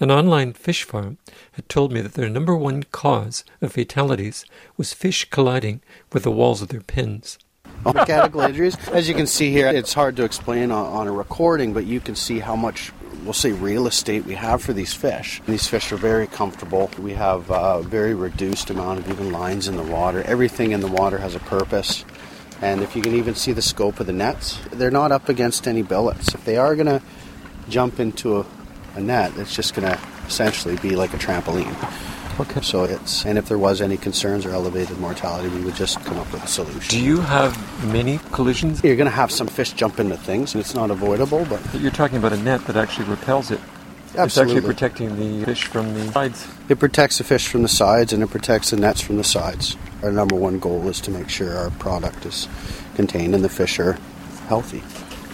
An 0.00 0.10
online 0.10 0.52
fish 0.52 0.84
farm 0.84 1.18
had 1.52 1.68
told 1.68 1.92
me 1.92 2.00
that 2.00 2.14
their 2.14 2.28
number 2.28 2.54
one 2.54 2.84
cause 2.84 3.44
of 3.60 3.72
fatalities 3.72 4.44
was 4.76 4.92
fish 4.92 5.28
colliding 5.28 5.80
with 6.12 6.22
the 6.22 6.30
walls 6.30 6.62
of 6.62 6.68
their 6.68 6.80
pens. 6.80 7.38
Mechanical 7.84 8.40
injuries. 8.40 8.76
As 8.88 9.08
you 9.08 9.14
can 9.14 9.26
see 9.26 9.50
here, 9.50 9.68
it's 9.68 9.94
hard 9.94 10.16
to 10.16 10.24
explain 10.24 10.70
on, 10.70 10.86
on, 10.86 11.06
a 11.06 11.12
recording, 11.12 11.72
but 11.72 11.86
you 11.86 12.00
can 12.00 12.14
see 12.14 12.38
how 12.38 12.56
much 12.56 12.92
we'll 13.24 13.32
say 13.32 13.52
real 13.52 13.86
estate 13.86 14.24
we 14.24 14.34
have 14.34 14.62
for 14.62 14.72
these 14.72 14.92
fish. 14.92 15.40
These 15.46 15.66
fish 15.66 15.90
are 15.92 15.96
very 15.96 16.26
comfortable. 16.26 16.90
We 16.98 17.12
have 17.14 17.50
a 17.50 17.82
very 17.82 18.14
reduced 18.14 18.70
amount 18.70 19.00
of 19.00 19.08
even 19.10 19.32
lines 19.32 19.68
in 19.68 19.76
the 19.76 19.82
water. 19.82 20.22
Everything 20.22 20.72
in 20.72 20.80
the 20.80 20.88
water 20.88 21.18
has 21.18 21.34
a 21.34 21.40
purpose. 21.40 22.04
And 22.60 22.82
if 22.82 22.96
you 22.96 23.02
can 23.02 23.14
even 23.14 23.34
see 23.34 23.52
the 23.52 23.62
scope 23.62 24.00
of 24.00 24.06
the 24.06 24.12
nets, 24.12 24.58
they're 24.72 24.90
not 24.90 25.12
up 25.12 25.28
against 25.28 25.68
any 25.68 25.82
billets. 25.82 26.34
If 26.34 26.44
they 26.44 26.56
are 26.56 26.74
going 26.74 26.86
to 26.86 27.02
jump 27.68 28.00
into 28.00 28.38
a, 28.38 28.46
a 28.94 29.00
net, 29.00 29.32
it's 29.36 29.54
just 29.54 29.74
going 29.74 29.88
to 29.88 30.00
essentially 30.26 30.76
be 30.76 30.96
like 30.96 31.14
a 31.14 31.18
trampoline. 31.18 31.74
Okay. 32.40 32.60
So 32.60 32.84
it's 32.84 33.24
and 33.26 33.36
if 33.36 33.48
there 33.48 33.58
was 33.58 33.80
any 33.80 33.96
concerns 33.96 34.46
or 34.46 34.50
elevated 34.50 34.98
mortality, 34.98 35.48
we 35.48 35.60
would 35.62 35.74
just 35.74 36.00
come 36.04 36.18
up 36.18 36.32
with 36.32 36.44
a 36.44 36.46
solution. 36.46 36.88
Do 36.88 37.00
you 37.00 37.20
have 37.20 37.56
many 37.92 38.18
collisions? 38.30 38.82
You're 38.84 38.96
going 38.96 39.10
to 39.10 39.14
have 39.14 39.32
some 39.32 39.48
fish 39.48 39.72
jump 39.72 39.98
into 39.98 40.16
things, 40.16 40.54
and 40.54 40.60
it's 40.60 40.74
not 40.74 40.92
avoidable. 40.92 41.44
But, 41.46 41.60
but 41.72 41.80
you're 41.80 41.90
talking 41.90 42.16
about 42.16 42.32
a 42.32 42.36
net 42.36 42.64
that 42.66 42.76
actually 42.76 43.08
repels 43.08 43.50
it. 43.50 43.60
Absolutely. 44.16 44.24
It's 44.24 44.38
actually 44.38 44.60
protecting 44.74 45.38
the 45.38 45.44
fish 45.44 45.64
from 45.64 45.94
the 45.94 46.12
sides. 46.12 46.48
It 46.68 46.78
protects 46.78 47.18
the 47.18 47.24
fish 47.24 47.46
from 47.46 47.62
the 47.62 47.68
sides, 47.68 48.12
and 48.12 48.22
it 48.22 48.30
protects 48.30 48.70
the 48.70 48.76
nets 48.76 49.00
from 49.00 49.16
the 49.16 49.24
sides. 49.24 49.76
Our 50.02 50.12
number 50.12 50.36
one 50.36 50.58
goal 50.58 50.88
is 50.88 51.00
to 51.02 51.10
make 51.10 51.28
sure 51.28 51.56
our 51.56 51.70
product 51.70 52.24
is 52.24 52.48
contained 52.94 53.34
and 53.34 53.44
the 53.44 53.48
fish 53.48 53.78
are 53.78 53.98
healthy. 54.48 54.82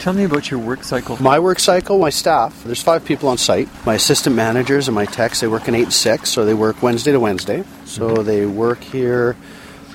Tell 0.01 0.13
me 0.13 0.25
about 0.25 0.51
your 0.51 0.61
work 0.61 0.85
cycle. 0.85 1.17
My 1.23 1.39
work 1.39 1.59
cycle, 1.59 1.99
my 1.99 2.11
staff, 2.11 2.65
there's 2.65 2.83
five 2.83 3.05
people 3.05 3.29
on 3.29 3.39
site. 3.39 3.69
My 3.87 3.95
assistant 3.95 4.37
managers 4.37 4.89
and 4.89 4.95
my 4.95 5.07
techs, 5.07 5.41
they 5.41 5.47
work 5.47 5.69
in 5.69 5.75
8 5.75 5.87
to 5.87 5.91
6, 5.91 6.29
so 6.29 6.45
they 6.45 6.53
work 6.53 6.83
Wednesday 6.83 7.13
to 7.13 7.21
Wednesday. 7.21 7.65
So 7.85 8.11
mm-hmm. 8.11 8.25
they 8.25 8.45
work 8.45 8.83
here 8.83 9.37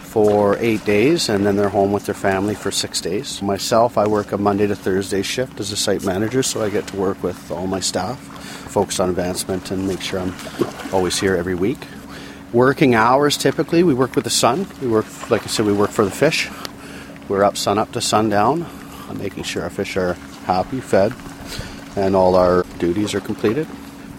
for 0.10 0.58
eight 0.58 0.84
days 0.86 1.30
and 1.30 1.46
then 1.46 1.56
they're 1.56 1.70
home 1.70 1.92
with 1.92 2.08
their 2.08 2.16
family 2.16 2.56
for 2.56 2.72
six 2.72 3.00
days. 3.00 3.44
Myself, 3.44 3.96
I 3.96 4.08
work 4.08 4.32
a 4.32 4.38
Monday 4.40 4.66
to 4.66 4.76
Thursday 4.76 5.22
shift 5.22 5.60
as 5.60 5.72
a 5.72 5.78
site 5.78 6.04
manager, 6.04 6.42
so 6.42 6.64
I 6.64 6.72
get 6.72 6.88
to 6.88 6.98
work 6.98 7.22
with 7.22 7.52
all 7.52 7.68
my 7.68 7.80
staff, 7.80 8.18
focus 8.70 9.00
on 9.00 9.10
advancement 9.10 9.72
and 9.72 9.88
make 9.88 10.02
sure 10.02 10.20
I'm 10.20 10.34
always 10.94 11.20
here 11.20 11.36
every 11.36 11.56
week. 11.56 11.80
Working 12.54 12.96
hours 12.96 13.38
typically, 13.38 13.84
we 13.84 13.94
work 13.94 14.16
with 14.16 14.24
the 14.24 14.30
sun. 14.30 14.68
We 14.82 14.88
work, 14.88 15.06
like 15.30 15.44
I 15.44 15.48
said, 15.48 15.66
we 15.66 15.74
work 15.74 15.92
for 15.92 16.06
the 16.06 16.12
fish. 16.12 16.50
We're 17.28 17.44
up 17.44 17.58
sun 17.58 17.78
up 17.78 17.92
to 17.92 18.02
sundown 18.02 18.66
making 19.18 19.44
sure 19.44 19.64
our 19.64 19.70
fish 19.70 19.98
are 19.98 20.14
happy, 20.46 20.80
fed, 20.80 21.14
and 21.96 22.16
all 22.16 22.36
our 22.36 22.64
duties 22.78 23.14
are 23.14 23.22
completed. 23.22 23.68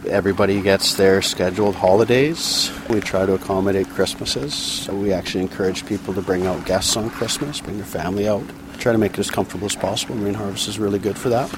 Everybody 0.08 0.60
gets 0.62 0.94
their 0.94 1.20
scheduled 1.20 1.74
holidays. 1.74 2.72
We 2.88 3.00
try 3.00 3.26
to 3.26 3.34
accommodate 3.34 3.88
Christmases. 3.90 4.54
So 4.54 4.94
we 4.94 5.12
actually 5.12 5.42
encourage 5.42 5.84
people 5.84 6.14
to 6.14 6.22
bring 6.22 6.46
out 6.46 6.64
guests 6.64 6.96
on 6.96 7.10
Christmas, 7.10 7.60
bring 7.60 7.76
their 7.76 7.86
family 7.86 8.26
out. 8.26 8.42
Try 8.78 8.92
to 8.92 8.98
make 8.98 9.12
it 9.12 9.18
as 9.18 9.30
comfortable 9.30 9.66
as 9.66 9.76
possible. 9.76 10.14
Marine 10.16 10.34
Harvest 10.34 10.68
is 10.68 10.78
really 10.78 10.98
good 10.98 11.18
for 11.18 11.28
that. 11.28 11.54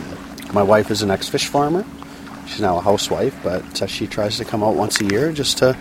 My 0.53 0.63
wife 0.63 0.91
is 0.91 1.03
an 1.03 1.11
ex 1.11 1.29
fish 1.29 1.47
farmer. 1.47 1.85
She's 2.53 2.61
now 2.61 2.77
a 2.77 2.83
housewife, 2.83 3.35
but 3.43 3.81
uh, 3.81 3.87
she 3.87 4.07
tries 4.07 4.37
to 4.37 4.45
come 4.45 4.63
out 4.63 4.75
once 4.75 5.01
a 5.01 5.07
year 5.07 5.33
just 5.33 5.57
to 5.59 5.75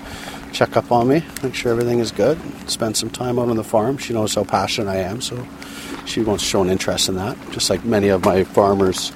check 0.53 0.77
up 0.77 0.89
on 0.89 1.09
me, 1.09 1.21
make 1.43 1.53
sure 1.53 1.73
everything 1.73 1.99
is 1.99 2.11
good, 2.11 2.39
spend 2.69 2.95
some 2.95 3.09
time 3.09 3.37
out 3.37 3.49
on 3.49 3.57
the 3.57 3.63
farm. 3.63 3.97
She 3.97 4.13
knows 4.13 4.35
how 4.35 4.45
passionate 4.45 4.89
I 4.89 4.99
am, 4.99 5.19
so 5.19 5.45
she 6.05 6.21
wants 6.21 6.45
to 6.45 6.49
show 6.49 6.61
an 6.61 6.69
interest 6.69 7.09
in 7.09 7.15
that, 7.15 7.37
just 7.51 7.69
like 7.69 7.83
many 7.83 8.07
of 8.07 8.23
my 8.23 8.45
farmers' 8.45 9.11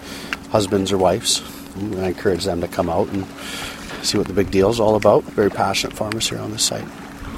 husbands 0.49 0.91
or 0.91 0.97
wives. 0.97 1.41
I 1.77 2.07
encourage 2.07 2.43
them 2.43 2.59
to 2.59 2.67
come 2.67 2.89
out 2.89 3.07
and 3.07 3.25
see 4.05 4.17
what 4.17 4.27
the 4.27 4.33
big 4.33 4.51
deal 4.51 4.69
is 4.69 4.81
all 4.81 4.95
about. 4.95 5.23
Very 5.23 5.49
passionate 5.49 5.95
farmers 5.95 6.29
here 6.29 6.39
on 6.39 6.51
this 6.51 6.63
site. 6.63 6.87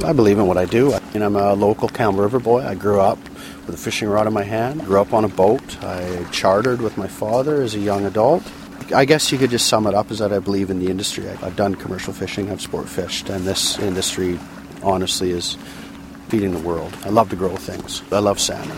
I 0.04 0.14
believe 0.14 0.40
in 0.40 0.48
what 0.48 0.58
I 0.58 0.66
do. 0.66 0.94
I 0.94 1.00
mean, 1.14 1.22
I'm 1.22 1.36
a 1.36 1.54
local 1.54 1.90
Campbell 1.90 2.24
River 2.24 2.40
boy. 2.40 2.66
I 2.66 2.74
grew 2.74 3.00
up 3.00 3.20
with 3.68 3.76
a 3.76 3.78
fishing 3.78 4.10
rod 4.10 4.26
in 4.26 4.34
my 4.34 4.44
hand, 4.44 4.84
grew 4.84 5.00
up 5.00 5.14
on 5.14 5.26
a 5.26 5.30
boat. 5.30 5.84
I 5.84 6.24
chartered 6.32 6.82
with 6.82 6.98
my 6.98 7.08
father 7.08 7.62
as 7.62 7.76
a 7.76 7.80
young 7.80 8.06
adult. 8.06 8.42
I 8.94 9.06
guess 9.06 9.32
you 9.32 9.38
could 9.38 9.50
just 9.50 9.68
sum 9.68 9.86
it 9.88 9.94
up 9.94 10.12
as 10.12 10.20
that 10.20 10.32
I 10.32 10.40
believe 10.40 10.70
in 10.70 10.80
the 10.80 10.90
industry. 10.90 11.28
I've 11.30 11.56
done 11.56 11.76
commercial 11.76 12.14
fishing, 12.14 12.52
I've 12.52 12.62
sport 12.62 12.88
fished, 12.88 13.30
and 13.30 13.46
this 13.46 13.78
industry 13.80 14.40
honestly 14.82 15.32
is 15.32 15.58
feeding 16.30 16.52
the 16.54 16.60
world. 16.60 16.96
I 17.04 17.10
love 17.10 17.30
to 17.30 17.36
grow 17.36 17.56
things. 17.56 18.02
I 18.12 18.20
love 18.20 18.40
salmon. 18.40 18.78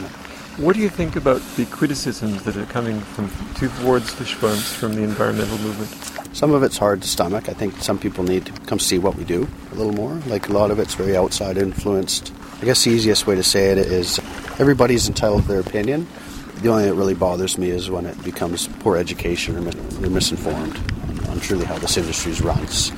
What 0.58 0.76
do 0.76 0.82
you 0.82 0.90
think 0.90 1.16
about 1.16 1.42
the 1.56 1.66
criticisms 1.68 2.44
that 2.44 2.58
are 2.58 2.66
coming 2.66 3.00
from 3.00 3.30
towards 3.56 4.12
fish 4.12 4.34
farms 4.34 4.74
from 4.74 4.94
the 4.94 5.04
environmental 5.04 5.58
movement? 5.60 5.90
Some 6.36 6.54
of 6.54 6.64
it's 6.64 6.78
hard 6.78 7.02
to 7.02 7.08
stomach. 7.08 7.48
I 7.48 7.54
think 7.54 7.78
some 7.78 7.98
people 7.98 8.24
need 8.24 8.46
to 8.46 8.52
come 8.64 8.78
see 8.78 9.00
what 9.00 9.16
we 9.16 9.24
do 9.24 9.48
a 9.72 9.76
little 9.76 9.94
more. 9.94 10.14
Like 10.28 10.50
a 10.50 10.54
lot 10.54 10.70
of 10.70 10.80
it's 10.80 10.96
very 10.96 11.16
outside 11.16 11.58
influenced. 11.58 12.34
I 12.62 12.66
guess 12.66 12.84
the 12.84 12.92
easiest 12.92 13.26
way 13.26 13.36
to 13.36 13.44
say 13.44 13.72
it 13.72 13.78
is 13.78 14.20
everybody's 14.60 15.08
entitled 15.08 15.44
to 15.44 15.48
their 15.48 15.62
opinion. 15.62 16.08
The 16.62 16.68
only 16.70 16.84
thing 16.84 16.92
that 16.92 16.98
really 16.98 17.14
bothers 17.14 17.58
me 17.58 17.70
is 17.70 17.90
when 17.90 18.06
it 18.06 18.22
becomes 18.22 18.68
poor 18.80 18.98
education 18.98 19.56
or 19.56 19.62
they're 19.62 20.10
misinformed 20.10 20.78
on 21.30 21.40
truly 21.40 21.64
how 21.64 21.78
this 21.78 21.96
industry 21.96 22.34
runs. 22.46 22.92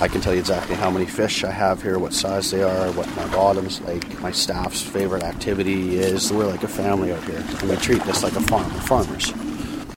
I 0.00 0.08
can 0.08 0.20
tell 0.20 0.34
you 0.34 0.40
exactly 0.40 0.74
how 0.74 0.90
many 0.90 1.06
fish 1.06 1.44
I 1.44 1.52
have 1.52 1.80
here, 1.80 2.00
what 2.00 2.12
size 2.12 2.50
they 2.50 2.64
are, 2.64 2.90
what 2.92 3.06
my 3.14 3.26
bottoms 3.28 3.80
like, 3.82 4.20
my 4.20 4.32
staff's 4.32 4.82
favorite 4.82 5.22
activity 5.22 5.96
is. 5.96 6.32
We're 6.32 6.48
like 6.48 6.64
a 6.64 6.68
family 6.68 7.12
out 7.12 7.22
here, 7.22 7.38
and 7.60 7.70
we 7.70 7.76
treat 7.76 8.02
this 8.02 8.24
like 8.24 8.34
a 8.34 8.40
farm. 8.42 8.70
We're 8.74 8.80
farmers. 8.80 9.32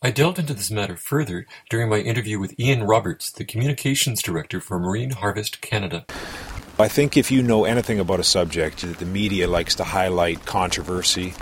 I 0.03 0.11
delved 0.11 0.37
into 0.37 0.53
this 0.53 0.69
matter 0.69 0.95
further 0.95 1.47
during 1.71 1.89
my 1.89 1.97
interview 1.97 2.39
with 2.39 2.57
Ian 2.59 2.83
Roberts, 2.83 3.31
the 3.31 3.45
Communications 3.45 4.21
Director 4.21 4.61
for 4.61 4.79
Marine 4.79 5.09
Harvest 5.09 5.59
Canada. 5.59 6.05
I 6.77 6.87
think 6.87 7.17
if 7.17 7.31
you 7.31 7.41
know 7.41 7.65
anything 7.65 7.99
about 7.99 8.21
a 8.21 8.23
subject, 8.23 8.81
that 8.83 8.99
the 8.99 9.05
media 9.05 9.47
likes 9.47 9.73
to 9.75 9.83
highlight 9.83 10.45
controversy, 10.45 11.33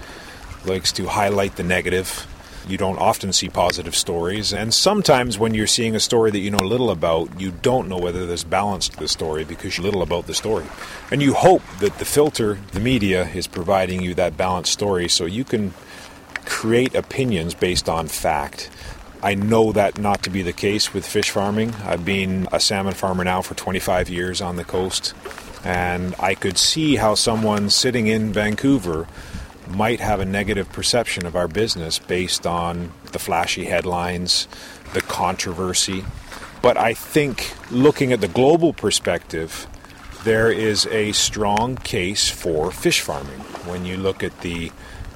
likes 0.65 0.91
to 0.93 1.07
highlight 1.07 1.55
the 1.55 1.63
negative. 1.63 2.27
You 2.67 2.77
don't 2.77 2.97
often 2.97 3.31
see 3.31 3.47
positive 3.47 3.95
stories, 3.95 4.51
and 4.51 4.73
sometimes 4.73 5.39
when 5.39 5.53
you're 5.53 5.67
seeing 5.67 5.95
a 5.95 6.01
story 6.01 6.31
that 6.31 6.39
you 6.39 6.51
know 6.51 6.57
little 6.57 6.91
about, 6.91 7.39
you 7.39 7.51
don't 7.51 7.87
know 7.87 7.97
whether 7.97 8.25
there's 8.25 8.43
balance 8.43 8.89
to 8.89 8.97
the 8.97 9.07
story 9.07 9.45
because 9.45 9.77
you're 9.77 9.85
little 9.85 10.01
about 10.01 10.27
the 10.27 10.33
story. 10.33 10.65
And 11.09 11.21
you 11.21 11.33
hope 11.33 11.61
that 11.79 11.97
the 11.97 12.03
filter, 12.03 12.59
the 12.73 12.81
media, 12.81 13.29
is 13.29 13.47
providing 13.47 14.01
you 14.01 14.13
that 14.15 14.35
balanced 14.35 14.73
story 14.73 15.07
so 15.07 15.25
you 15.25 15.45
can 15.45 15.73
create 16.43 16.93
opinions 16.93 17.53
based 17.53 17.87
on 17.87 18.07
fact. 18.07 18.69
I 19.23 19.33
know 19.33 19.71
that 19.71 19.97
not 19.97 20.23
to 20.23 20.29
be 20.29 20.41
the 20.41 20.53
case 20.53 20.93
with 20.93 21.05
fish 21.05 21.29
farming. 21.29 21.73
I've 21.85 22.05
been 22.05 22.47
a 22.51 22.59
salmon 22.59 22.93
farmer 22.93 23.23
now 23.23 23.41
for 23.41 23.55
25 23.55 24.09
years 24.09 24.41
on 24.41 24.57
the 24.57 24.63
coast, 24.63 25.13
and 25.63 26.15
I 26.19 26.35
could 26.35 26.57
see 26.57 26.97
how 26.97 27.15
someone 27.15 27.69
sitting 27.69 28.07
in 28.07 28.31
Vancouver 28.31 29.07
might 29.69 29.99
have 29.99 30.19
a 30.19 30.25
negative 30.25 30.71
perception 30.71 31.25
of 31.25 31.36
our 31.36 31.47
business 31.47 31.99
based 31.99 32.45
on 32.45 32.91
the 33.12 33.19
flashy 33.19 33.65
headlines, 33.65 34.47
the 34.93 35.01
controversy. 35.01 36.06
But 36.62 36.77
I 36.77 36.93
think 36.93 37.53
looking 37.71 38.12
at 38.12 38.21
the 38.21 38.27
global 38.27 38.73
perspective, 38.73 39.67
there 40.23 40.51
is 40.51 40.86
a 40.88 41.12
strong 41.12 41.77
case 41.77 42.30
for 42.30 42.71
fish 42.71 43.01
farming. 43.01 43.39
When 43.65 43.86
you 43.86 43.97
look 43.97 44.23
at 44.23 44.41
the 44.41 44.71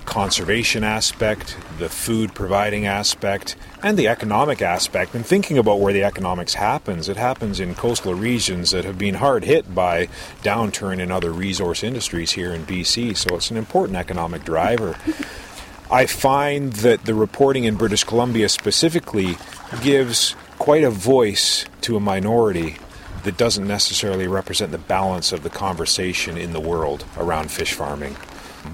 conservation 0.06 0.84
aspect, 0.84 1.58
the 1.78 1.90
food 1.90 2.34
providing 2.34 2.86
aspect, 2.86 3.56
and 3.84 3.98
the 3.98 4.08
economic 4.08 4.62
aspect. 4.62 5.14
And 5.16 5.26
thinking 5.26 5.58
about 5.58 5.80
where 5.80 5.94
the 5.94 6.04
economics 6.04 6.56
happens, 6.56 7.08
it 7.08 7.18
happens 7.18 7.60
in 7.60 7.76
coastal 7.76 8.14
regions 8.14 8.72
that 8.72 8.86
have 8.86 8.98
been 8.98 9.16
hard 9.16 9.44
hit 9.44 9.74
by 9.74 10.08
downturn 10.44 11.00
in 11.00 11.12
other 11.12 11.32
resource 11.32 11.84
industries 11.84 12.32
here 12.32 12.54
in 12.54 12.66
BC. 12.66 13.16
So 13.16 13.36
it's 13.36 13.52
an 13.52 13.58
important 13.58 13.98
economic 13.98 14.44
driver. 14.44 14.98
I 15.92 16.06
find 16.06 16.72
that 16.74 17.04
the 17.04 17.14
reporting 17.14 17.66
in 17.66 17.76
British 17.76 18.06
Columbia 18.06 18.48
specifically 18.48 19.38
gives 19.82 20.36
quite 20.58 20.84
a 20.84 20.90
voice 20.90 21.66
to 21.82 21.98
a 21.98 22.00
minority 22.00 22.78
that 23.24 23.38
doesn't 23.38 23.68
necessarily 23.68 24.28
represent 24.28 24.72
the 24.72 24.78
balance 24.78 25.32
of 25.32 25.44
the 25.44 25.50
conversation 25.50 26.38
in 26.38 26.54
the 26.54 26.60
world 26.60 27.06
around 27.18 27.52
fish 27.52 27.74
farming 27.74 28.16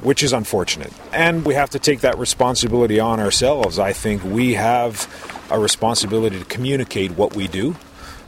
which 0.02 0.24
is 0.24 0.34
unfortunate. 0.34 0.94
And 1.12 1.46
we 1.46 1.54
have 1.54 1.70
to 1.72 1.80
take 1.80 2.02
that 2.02 2.18
responsibility 2.18 3.00
on 3.00 3.20
ourselves. 3.20 3.80
I 3.80 3.94
think 3.94 4.24
we 4.24 4.54
have 4.56 5.08
a 5.50 5.60
responsibility 5.60 6.40
to 6.40 6.46
communicate 6.46 7.12
what 7.12 7.36
we 7.36 7.48
do. 7.48 7.76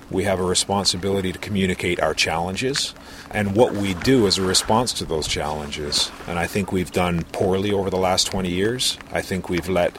We 0.10 0.24
have 0.24 0.39
a 0.39 0.43
responsibility 0.43 1.32
to 1.32 1.38
communicate 1.38 2.00
our 2.00 2.15
challenges 2.15 2.95
and 3.30 3.56
what 3.56 3.74
we 3.74 3.93
do 3.93 4.26
as 4.26 4.38
a 4.38 4.41
response 4.41 4.91
to 4.93 5.06
those 5.06 5.28
challenges. 5.28 6.12
And 6.28 6.39
I 6.39 6.48
think 6.48 6.72
we've 6.72 6.91
done 6.91 7.24
poorly 7.32 7.72
over 7.72 7.89
the 7.89 7.98
last 7.98 8.26
20 8.26 8.50
years. 8.50 8.98
I 9.12 9.22
think 9.22 9.50
we've 9.50 9.69
let 9.69 9.95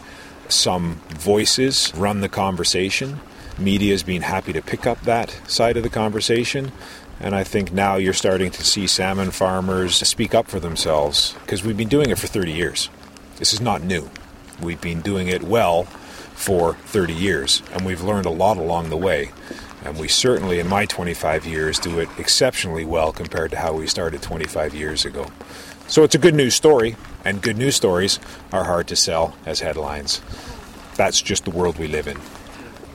some 0.48 1.00
voices 1.10 1.92
run 1.94 2.22
the 2.22 2.28
conversation. 2.28 3.20
Media 3.56 3.92
has 3.92 4.02
been 4.02 4.22
happy 4.22 4.52
to 4.52 4.62
pick 4.62 4.86
up 4.86 5.00
that 5.02 5.38
side 5.46 5.76
of 5.76 5.84
the 5.84 5.90
conversation. 5.90 6.72
And 7.20 7.34
I 7.34 7.44
think 7.44 7.70
now 7.70 7.96
you're 7.96 8.14
starting 8.14 8.50
to 8.52 8.64
see 8.64 8.86
salmon 8.86 9.30
farmers 9.30 9.96
speak 9.96 10.34
up 10.34 10.48
for 10.48 10.58
themselves 10.58 11.34
because 11.42 11.62
we've 11.62 11.76
been 11.76 11.88
doing 11.88 12.08
it 12.08 12.18
for 12.18 12.26
30 12.26 12.52
years. 12.52 12.88
This 13.36 13.52
is 13.52 13.60
not 13.60 13.82
new. 13.82 14.10
We've 14.60 14.80
been 14.80 15.02
doing 15.02 15.28
it 15.28 15.42
well 15.42 15.84
for 15.84 16.74
30 16.74 17.12
years, 17.12 17.62
and 17.72 17.84
we've 17.84 18.02
learned 18.02 18.24
a 18.24 18.30
lot 18.30 18.56
along 18.56 18.88
the 18.88 18.96
way. 18.96 19.32
And 19.84 19.98
we 19.98 20.08
certainly, 20.08 20.58
in 20.58 20.68
my 20.68 20.86
25 20.86 21.46
years, 21.46 21.78
do 21.78 22.00
it 22.00 22.08
exceptionally 22.18 22.84
well 22.84 23.12
compared 23.12 23.50
to 23.50 23.58
how 23.58 23.74
we 23.74 23.86
started 23.86 24.22
25 24.22 24.74
years 24.74 25.04
ago. 25.04 25.26
So 25.88 26.04
it's 26.04 26.14
a 26.14 26.18
good 26.18 26.34
news 26.34 26.54
story, 26.54 26.96
and 27.24 27.42
good 27.42 27.58
news 27.58 27.76
stories 27.76 28.18
are 28.52 28.64
hard 28.64 28.88
to 28.88 28.96
sell 28.96 29.36
as 29.44 29.60
headlines. 29.60 30.22
That's 30.96 31.20
just 31.20 31.44
the 31.44 31.50
world 31.50 31.78
we 31.78 31.88
live 31.88 32.08
in. 32.08 32.18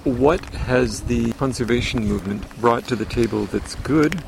What 0.06 0.46
has 0.54 1.02
the 1.02 1.34
conservation 1.34 2.08
movement 2.08 2.44
brought 2.62 2.88
to 2.90 2.96
the 2.96 3.06
table 3.06 3.46
that's 3.46 3.74
good 3.74 4.24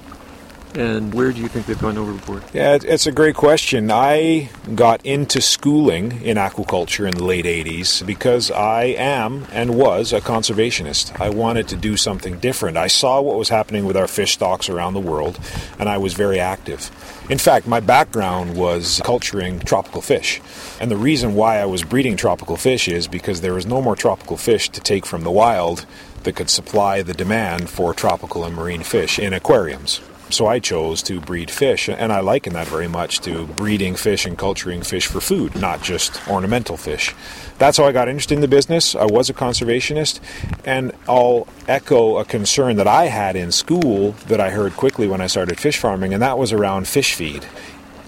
and 0.76 1.14
where 1.14 1.32
do 1.32 1.42
you 1.42 1.48
think 1.48 1.66
they've 1.66 1.80
gone 1.80 1.98
overboard? 1.98 2.44
Yeah, 2.54 2.78
it's 2.82 3.08
a 3.08 3.12
great 3.12 3.36
question. 3.36 3.90
I 3.90 4.50
got 4.76 5.06
into 5.06 5.42
schooling 5.42 6.22
in 6.22 6.38
aquaculture 6.38 7.08
in 7.08 7.16
the 7.16 7.24
late 7.24 7.46
80s 7.46 8.06
because 8.06 8.52
I 8.52 8.84
am 8.84 9.48
and 9.52 9.76
was 9.76 10.14
a 10.14 10.22
conservationist. 10.22 11.20
I 11.20 11.30
wanted 11.30 11.68
to 11.70 11.76
do 11.76 11.98
something 11.98 12.40
different. 12.40 12.78
I 12.78 12.88
saw 12.88 13.22
what 13.22 13.38
was 13.38 13.50
happening 13.50 13.86
with 13.86 13.98
our 13.98 14.08
fish 14.08 14.34
stocks 14.34 14.70
around 14.70 14.94
the 14.94 15.00
world, 15.00 15.40
and 15.80 15.90
I 15.90 15.98
was 15.98 16.14
very 16.14 16.40
active. 16.40 16.92
In 17.30 17.38
fact, 17.38 17.68
my 17.68 17.80
background 17.80 18.56
was 18.56 19.02
culturing 19.04 19.60
tropical 19.60 20.02
fish. 20.02 20.42
And 20.80 20.90
the 20.90 20.98
reason 20.98 21.36
why 21.36 21.58
I 21.58 21.66
was 21.66 21.84
breeding 21.84 22.16
tropical 22.16 22.56
fish 22.56 22.88
is 22.88 23.08
because 23.08 23.42
there 23.42 23.54
was 23.54 23.66
no 23.66 23.82
more 23.82 23.96
tropical 23.96 24.38
fish 24.38 24.70
to 24.70 24.80
take 24.80 25.06
from 25.06 25.24
the 25.24 25.32
wild 25.32 25.86
that 26.24 26.36
could 26.36 26.50
supply 26.50 27.02
the 27.02 27.14
demand 27.14 27.70
for 27.70 27.94
tropical 27.94 28.46
and 28.46 28.56
marine 28.56 28.84
fish 28.84 29.20
in 29.20 29.34
aquariums. 29.34 30.02
So 30.30 30.46
I 30.46 30.60
chose 30.60 31.02
to 31.04 31.22
breed 31.22 31.50
fish, 31.50 31.88
and 31.88 32.12
I 32.12 32.20
liken 32.20 32.54
that 32.54 32.68
very 32.68 32.88
much 32.88 33.22
to 33.22 33.48
breeding 33.48 33.96
fish 33.96 34.26
and 34.26 34.38
culturing 34.38 34.82
fish 34.82 35.08
for 35.08 35.22
food, 35.22 35.56
not 35.56 35.82
just 35.82 36.28
ornamental 36.28 36.76
fish. 36.76 37.16
That's 37.60 37.78
how 37.78 37.86
I 37.86 37.94
got 37.94 38.10
interested 38.10 38.36
in 38.36 38.42
the 38.42 38.48
business. 38.48 38.94
I 38.94 39.06
was 39.06 39.30
a 39.30 39.34
conservationist, 39.34 40.20
and 40.66 40.92
I'll 41.08 41.48
echo 41.68 42.18
a 42.18 42.26
concern 42.26 42.76
that 42.76 42.88
I 42.88 43.06
had 43.06 43.38
in 43.38 43.54
school 43.54 44.12
that 44.28 44.42
I 44.42 44.50
heard 44.50 44.74
quickly 44.74 45.08
when 45.08 45.22
I 45.22 45.28
started 45.28 45.60
fish 45.60 45.78
farming, 45.78 46.14
and 46.14 46.22
that 46.22 46.38
was 46.38 46.52
around 46.52 46.88
fish 46.88 47.14
feed 47.14 47.46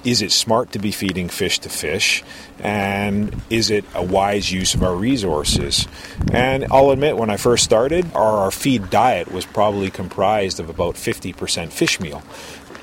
is 0.04 0.22
it 0.22 0.32
smart 0.32 0.72
to 0.74 0.80
be 0.80 0.92
feeding 0.92 1.30
fish 1.30 1.60
to 1.60 1.70
fish? 1.70 2.24
And 2.60 3.42
is 3.50 3.70
it 3.70 3.86
a 3.94 4.04
wise 4.04 4.52
use 4.52 4.74
of 4.74 4.84
our 4.84 4.96
resources? 4.96 5.88
And 6.32 6.66
I'll 6.72 6.92
admit, 6.92 7.18
when 7.18 7.30
I 7.30 7.38
first 7.38 7.64
started, 7.64 8.12
our, 8.14 8.52
feed 8.52 8.90
diet 8.90 9.32
was 9.32 9.46
probably 9.46 9.90
comprised 9.90 10.60
of 10.60 10.70
about 10.70 10.96
50% 10.96 11.72
fish 11.72 12.00
meal. 12.00 12.24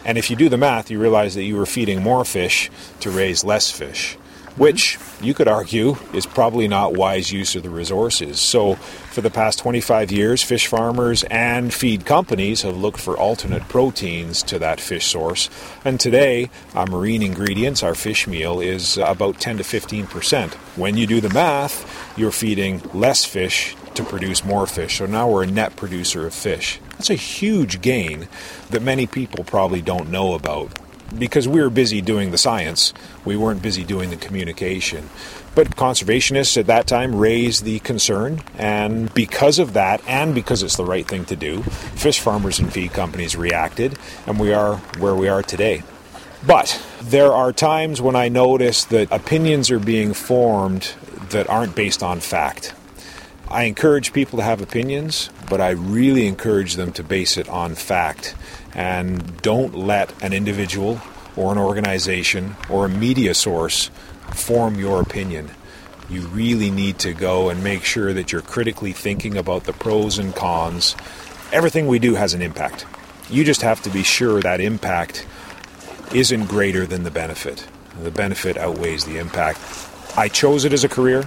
And 0.05 0.17
if 0.17 0.31
you 0.31 0.37
do 0.37 0.49
the 0.49 0.57
math, 0.57 0.91
you 0.91 1.01
realize 1.01 1.35
that 1.35 1.43
you 1.43 1.57
were 1.57 1.67
feeding 1.67 2.03
more 2.03 2.25
fish 2.25 2.71
to 3.01 3.11
raise 3.11 3.45
less 3.45 3.71
fish 3.71 4.17
which 4.57 4.99
you 5.21 5.35
could 5.35 5.49
argue 5.49 5.97
is 6.13 6.27
probably 6.27 6.67
not 6.67 6.95
wise 6.95 7.31
use 7.31 7.55
of 7.57 7.63
the 7.63 7.71
resources. 7.71 8.41
So, 8.41 8.79
for 9.17 9.23
the 9.23 9.31
past 9.31 9.59
25 9.61 10.13
years, 10.13 10.43
fish 10.43 10.67
farmers 10.67 11.25
and 11.31 11.73
feed 11.73 12.05
companies 12.05 12.61
have 12.61 12.77
looked 12.77 13.01
for 13.01 13.17
alternate 13.17 13.67
proteins 13.67 14.43
to 14.43 14.59
that 14.59 14.79
fish 14.79 15.07
source. 15.07 15.49
And 15.87 15.99
today, 15.99 16.51
our 16.75 16.85
marine 16.85 17.23
ingredients, 17.23 17.83
our 17.83 17.95
fish 17.95 18.27
meal, 18.27 18.61
is 18.61 18.99
about 18.99 19.41
10 19.41 19.57
to 19.57 19.65
15 19.65 20.07
percent. 20.07 20.53
When 20.77 20.99
you 20.99 21.07
do 21.07 21.23
the 21.23 21.31
math, 21.31 22.15
you're 22.19 22.31
feeding 22.31 22.83
less 22.93 23.25
fish 23.25 23.75
to 23.95 24.05
produce 24.05 24.45
more 24.45 24.67
fish. 24.67 24.99
So 24.99 25.07
now 25.07 25.31
we're 25.31 25.45
a 25.45 25.47
net 25.47 25.77
producer 25.77 26.27
of 26.27 26.35
fish. 26.35 26.79
That's 26.91 27.09
a 27.09 27.15
huge 27.15 27.81
gain 27.81 28.29
that 28.69 28.83
many 28.83 29.07
people 29.07 29.45
probably 29.45 29.81
don't 29.81 30.11
know 30.11 30.35
about 30.35 30.79
because 31.19 31.47
we 31.49 31.61
were 31.61 31.71
busy 31.71 32.01
doing 32.01 32.31
the 32.31 32.39
science, 32.39 32.93
we 33.25 33.37
weren't 33.37 33.63
busy 33.63 33.85
doing 33.85 34.11
the 34.11 34.17
communication. 34.17 35.09
But 35.55 35.77
conservationists 35.77 36.59
at 36.59 36.67
that 36.67 36.87
time 36.87 37.17
raised 37.17 37.65
the 37.65 37.79
concern, 37.79 38.43
and 38.59 39.13
because 39.15 39.59
of 39.59 39.73
that, 39.73 40.03
and 40.07 40.35
because 40.35 40.63
it's 40.63 40.77
the 40.77 40.85
right 40.85 41.07
thing 41.07 41.25
to 41.27 41.37
do, 41.37 41.63
fish 41.63 42.21
farmers 42.21 42.59
and 42.59 42.73
feed 42.73 42.93
companies 42.93 43.37
reacted, 43.37 43.99
and 44.27 44.39
we 44.39 44.53
are 44.53 44.77
where 44.99 45.15
we 45.15 45.29
are 45.29 45.43
today. 45.43 45.83
But 46.47 46.81
there 47.03 47.33
are 47.33 47.53
times 47.53 48.03
when 48.03 48.15
I 48.15 48.29
notice 48.29 48.85
that 48.87 49.11
opinions 49.11 49.71
are 49.71 49.79
being 49.79 50.13
formed 50.13 50.95
that 51.31 51.49
aren't 51.49 51.75
based 51.75 52.03
on 52.03 52.21
fact. 52.21 52.75
I 53.49 53.63
encourage 53.63 54.13
people 54.13 54.39
to 54.39 54.45
have 54.45 54.61
opinions, 54.61 55.31
but 55.49 55.61
I 55.61 55.71
really 55.71 56.27
encourage 56.27 56.75
them 56.75 56.93
to 56.93 57.03
base 57.03 57.37
it 57.37 57.49
on 57.49 57.75
fact 57.75 58.35
and 58.77 59.41
don't 59.41 59.75
let 59.75 60.13
an 60.23 60.35
individual 60.35 61.01
or 61.35 61.51
an 61.51 61.59
organization 61.59 62.55
or 62.69 62.85
a 62.85 62.89
media 62.89 63.35
source 63.35 63.91
form 64.35 64.79
your 64.79 65.01
opinion. 65.01 65.51
You 66.11 66.21
really 66.29 66.71
need 66.71 66.99
to 67.01 67.15
go 67.15 67.49
and 67.49 67.65
make 67.65 67.85
sure 67.85 68.13
that 68.13 68.31
you're 68.31 68.43
critically 68.43 68.93
thinking 68.93 69.37
about 69.37 69.65
the 69.65 69.73
pros 69.73 70.19
and 70.19 70.35
cons. 70.37 70.95
Everything 71.53 71.89
we 71.89 71.99
do 71.99 72.15
has 72.15 72.35
an 72.35 72.43
impact. 72.43 72.87
You 73.31 73.45
just 73.45 73.63
have 73.63 73.83
to 73.83 73.91
be 73.91 74.03
sure 74.03 74.41
that 74.43 74.61
impact 74.61 75.27
isn't 76.15 76.45
greater 76.45 76.87
than 76.87 77.03
the 77.03 77.11
benefit. 77.11 77.67
The 78.03 78.11
benefit 78.11 78.59
outweighs 78.59 79.07
the 79.07 79.19
impact. 79.19 79.59
I 80.17 80.29
chose 80.29 80.65
it 80.65 80.73
as 80.73 80.85
a 80.85 80.89
career. 80.89 81.27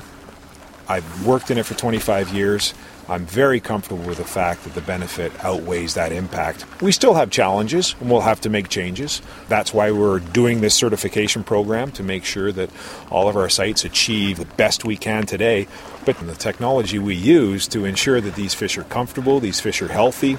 I've 0.88 1.26
worked 1.26 1.52
in 1.52 1.58
it 1.58 1.66
for 1.66 1.74
25 1.74 2.30
years. 2.34 2.74
I'm 3.10 3.26
very 3.26 3.60
comfortable 3.60 4.04
with 4.04 4.20
the 4.20 4.24
fact 4.24 4.64
that 4.66 4.76
the 4.76 4.82
benefit 4.82 5.32
outweighs 5.44 5.96
that 5.96 6.12
impact. 6.12 6.64
We 6.80 6.92
still 6.92 7.16
have 7.16 7.32
challenges 7.32 7.96
and 8.00 8.12
we'll 8.12 8.22
have 8.22 8.40
to 8.42 8.52
make 8.52 8.70
changes. 8.70 9.24
That's 9.48 9.74
why 9.74 9.90
we're 9.90 10.20
doing 10.20 10.62
this 10.62 10.76
certification 10.76 11.44
program 11.44 11.92
to 11.94 12.04
make 12.04 12.24
sure 12.24 12.52
that 12.52 12.70
all 13.10 13.28
of 13.28 13.36
our 13.36 13.50
sites 13.50 13.84
achieve 13.84 14.38
the 14.38 14.46
best 14.46 14.86
we 14.86 14.96
can 14.96 15.26
today. 15.26 15.68
But 16.06 16.20
the 16.20 16.36
technology 16.36 17.00
we 17.00 17.16
use 17.16 17.68
to 17.70 17.84
ensure 17.84 18.22
that 18.22 18.36
these 18.36 18.54
fish 18.54 18.78
are 18.78 18.84
comfortable, 18.84 19.40
these 19.40 19.60
fish 19.60 19.82
are 19.82 19.88
healthy, 19.88 20.38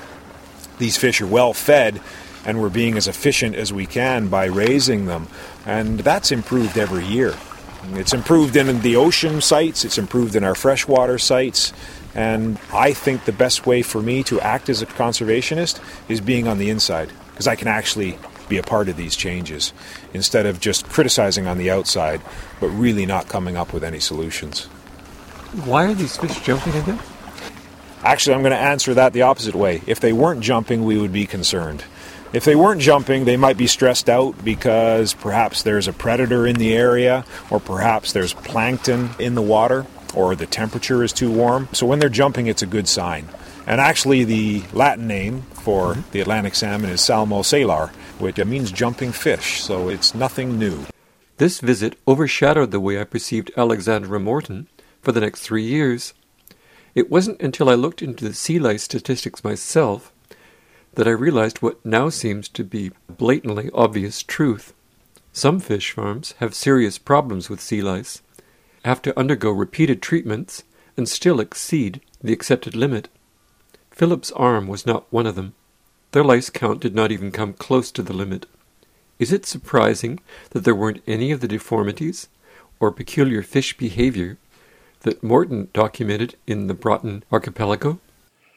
these 0.78 0.96
fish 0.96 1.20
are 1.20 1.26
well 1.26 1.52
fed, 1.52 2.00
and 2.46 2.60
we're 2.60 2.68
being 2.68 2.96
as 2.96 3.08
efficient 3.08 3.56
as 3.56 3.72
we 3.72 3.84
can 3.84 4.28
by 4.28 4.44
raising 4.44 5.06
them. 5.06 5.26
And 5.66 5.98
that's 5.98 6.30
improved 6.30 6.78
every 6.78 7.04
year. 7.04 7.34
It's 7.94 8.12
improved 8.12 8.56
in 8.56 8.80
the 8.82 8.96
ocean 8.96 9.40
sites, 9.40 9.84
it's 9.84 9.98
improved 9.98 10.36
in 10.36 10.44
our 10.44 10.54
freshwater 10.54 11.18
sites, 11.18 11.72
and 12.14 12.58
I 12.72 12.92
think 12.92 13.24
the 13.24 13.32
best 13.32 13.66
way 13.66 13.82
for 13.82 14.02
me 14.02 14.22
to 14.24 14.40
act 14.40 14.68
as 14.68 14.82
a 14.82 14.86
conservationist 14.86 15.80
is 16.08 16.20
being 16.20 16.48
on 16.48 16.58
the 16.58 16.70
inside 16.70 17.10
because 17.30 17.46
I 17.46 17.56
can 17.56 17.68
actually 17.68 18.18
be 18.48 18.58
a 18.58 18.62
part 18.62 18.88
of 18.88 18.96
these 18.96 19.14
changes 19.14 19.72
instead 20.12 20.44
of 20.44 20.60
just 20.60 20.88
criticizing 20.88 21.46
on 21.46 21.56
the 21.56 21.70
outside 21.70 22.20
but 22.58 22.68
really 22.68 23.06
not 23.06 23.28
coming 23.28 23.56
up 23.56 23.72
with 23.72 23.84
any 23.84 24.00
solutions. 24.00 24.64
Why 25.64 25.86
are 25.86 25.94
these 25.94 26.16
fish 26.16 26.40
jumping 26.40 26.74
again? 26.74 26.98
Actually, 28.02 28.34
I'm 28.34 28.42
going 28.42 28.52
to 28.52 28.58
answer 28.58 28.94
that 28.94 29.12
the 29.12 29.22
opposite 29.22 29.54
way. 29.54 29.82
If 29.86 30.00
they 30.00 30.12
weren't 30.12 30.40
jumping, 30.40 30.84
we 30.84 30.96
would 30.96 31.12
be 31.12 31.26
concerned. 31.26 31.84
If 32.32 32.44
they 32.44 32.56
weren't 32.56 32.80
jumping, 32.80 33.24
they 33.24 33.36
might 33.36 33.56
be 33.56 33.66
stressed 33.66 34.08
out 34.08 34.42
because 34.44 35.14
perhaps 35.14 35.62
there's 35.62 35.88
a 35.88 35.92
predator 35.92 36.46
in 36.46 36.56
the 36.56 36.74
area 36.74 37.24
or 37.50 37.60
perhaps 37.60 38.12
there's 38.12 38.32
plankton 38.32 39.10
in 39.18 39.34
the 39.34 39.42
water 39.42 39.86
or 40.14 40.34
the 40.34 40.46
temperature 40.46 41.02
is 41.02 41.12
too 41.12 41.30
warm. 41.30 41.68
So 41.72 41.86
when 41.86 41.98
they're 41.98 42.08
jumping, 42.08 42.46
it's 42.46 42.62
a 42.62 42.66
good 42.66 42.88
sign. 42.88 43.28
And 43.66 43.80
actually, 43.80 44.24
the 44.24 44.64
Latin 44.72 45.06
name 45.06 45.42
for 45.52 45.94
mm-hmm. 45.94 46.10
the 46.10 46.20
Atlantic 46.20 46.54
salmon 46.54 46.90
is 46.90 47.00
Salmo 47.00 47.42
salar, 47.42 47.88
which 48.18 48.44
means 48.44 48.72
jumping 48.72 49.12
fish, 49.12 49.62
so 49.62 49.88
it's 49.88 50.14
nothing 50.14 50.58
new. 50.58 50.86
This 51.36 51.60
visit 51.60 51.96
overshadowed 52.06 52.70
the 52.70 52.80
way 52.80 53.00
I 53.00 53.04
perceived 53.04 53.50
Alexandra 53.56 54.20
Morton 54.20 54.68
for 55.00 55.12
the 55.12 55.20
next 55.20 55.40
three 55.40 55.64
years. 55.64 56.12
It 56.94 57.10
wasn't 57.10 57.40
until 57.40 57.70
I 57.70 57.74
looked 57.74 58.02
into 58.02 58.24
the 58.24 58.34
sea 58.34 58.58
lice 58.58 58.82
statistics 58.82 59.44
myself 59.44 60.12
that 60.94 61.06
I 61.06 61.12
realized 61.12 61.62
what 61.62 61.84
now 61.86 62.08
seems 62.08 62.48
to 62.48 62.64
be 62.64 62.90
blatantly 63.08 63.70
obvious 63.72 64.22
truth. 64.22 64.74
Some 65.32 65.60
fish 65.60 65.92
farms 65.92 66.34
have 66.40 66.54
serious 66.54 66.98
problems 66.98 67.48
with 67.48 67.60
sea 67.60 67.80
lice 67.80 68.20
have 68.84 69.02
to 69.02 69.18
undergo 69.18 69.50
repeated 69.50 70.00
treatments 70.00 70.64
and 70.96 71.08
still 71.08 71.40
exceed 71.40 72.00
the 72.22 72.32
accepted 72.32 72.74
limit. 72.74 73.08
Phillips 73.90 74.32
Arm 74.32 74.66
was 74.66 74.86
not 74.86 75.10
one 75.12 75.26
of 75.26 75.34
them. 75.34 75.54
Their 76.12 76.24
lice 76.24 76.50
count 76.50 76.80
did 76.80 76.94
not 76.94 77.12
even 77.12 77.30
come 77.30 77.52
close 77.52 77.90
to 77.92 78.02
the 78.02 78.12
limit. 78.12 78.46
Is 79.18 79.32
it 79.32 79.44
surprising 79.44 80.18
that 80.50 80.64
there 80.64 80.74
weren't 80.74 81.02
any 81.06 81.30
of 81.30 81.40
the 81.40 81.48
deformities 81.48 82.28
or 82.80 82.90
peculiar 82.90 83.42
fish 83.42 83.76
behavior 83.76 84.38
that 85.00 85.22
Morton 85.22 85.68
documented 85.72 86.36
in 86.46 86.66
the 86.66 86.74
Broughton 86.74 87.22
Archipelago? 87.30 88.00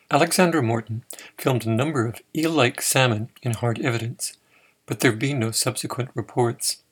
Alexandra 0.10 0.62
Morton 0.62 1.04
filmed 1.38 1.66
a 1.66 1.70
number 1.70 2.06
of 2.06 2.22
eel 2.36 2.52
like 2.52 2.82
salmon 2.82 3.30
in 3.42 3.54
hard 3.54 3.80
evidence, 3.80 4.38
but 4.86 5.00
there 5.00 5.12
have 5.12 5.20
been 5.20 5.40
no 5.40 5.52
subsequent 5.52 6.10
reports. 6.14 6.84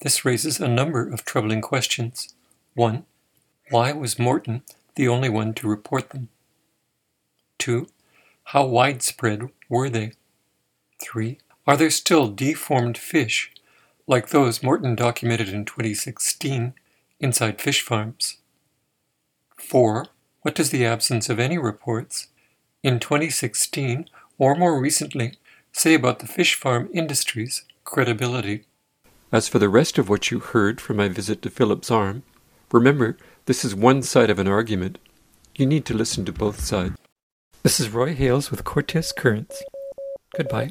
This 0.00 0.24
raises 0.24 0.60
a 0.60 0.68
number 0.68 1.08
of 1.08 1.24
troubling 1.24 1.60
questions. 1.60 2.34
1. 2.74 3.04
Why 3.70 3.92
was 3.92 4.18
Morton 4.18 4.62
the 4.96 5.08
only 5.08 5.28
one 5.28 5.54
to 5.54 5.68
report 5.68 6.10
them? 6.10 6.28
2. 7.58 7.86
How 8.44 8.64
widespread 8.64 9.50
were 9.68 9.88
they? 9.88 10.12
3. 11.00 11.38
Are 11.66 11.76
there 11.76 11.90
still 11.90 12.28
deformed 12.28 12.98
fish, 12.98 13.52
like 14.06 14.28
those 14.28 14.62
Morton 14.62 14.94
documented 14.94 15.48
in 15.48 15.64
2016, 15.64 16.74
inside 17.20 17.60
fish 17.60 17.82
farms? 17.82 18.38
4. 19.56 20.06
What 20.42 20.54
does 20.54 20.70
the 20.70 20.84
absence 20.84 21.28
of 21.28 21.38
any 21.38 21.56
reports 21.56 22.28
in 22.82 22.98
2016 22.98 24.08
or 24.38 24.56
more 24.56 24.80
recently 24.80 25.34
say 25.72 25.94
about 25.94 26.18
the 26.18 26.26
fish 26.26 26.54
farm 26.54 26.88
industry's 26.92 27.64
credibility? 27.84 28.64
As 29.30 29.48
for 29.48 29.58
the 29.58 29.68
rest 29.68 29.98
of 29.98 30.08
what 30.08 30.30
you 30.30 30.40
heard 30.40 30.80
from 30.80 30.96
my 30.96 31.08
visit 31.08 31.42
to 31.42 31.50
Phillips 31.50 31.90
Arm, 31.90 32.22
Remember, 32.72 33.18
this 33.44 33.66
is 33.66 33.74
one 33.74 34.02
side 34.02 34.30
of 34.30 34.38
an 34.38 34.48
argument. 34.48 34.98
You 35.54 35.66
need 35.66 35.84
to 35.84 35.94
listen 35.94 36.24
to 36.24 36.32
both 36.32 36.60
sides. 36.60 36.96
This 37.62 37.78
is 37.78 37.90
Roy 37.90 38.14
Hales 38.14 38.50
with 38.50 38.64
Cortes 38.64 39.12
Currents. 39.14 39.62
Goodbye. 40.34 40.70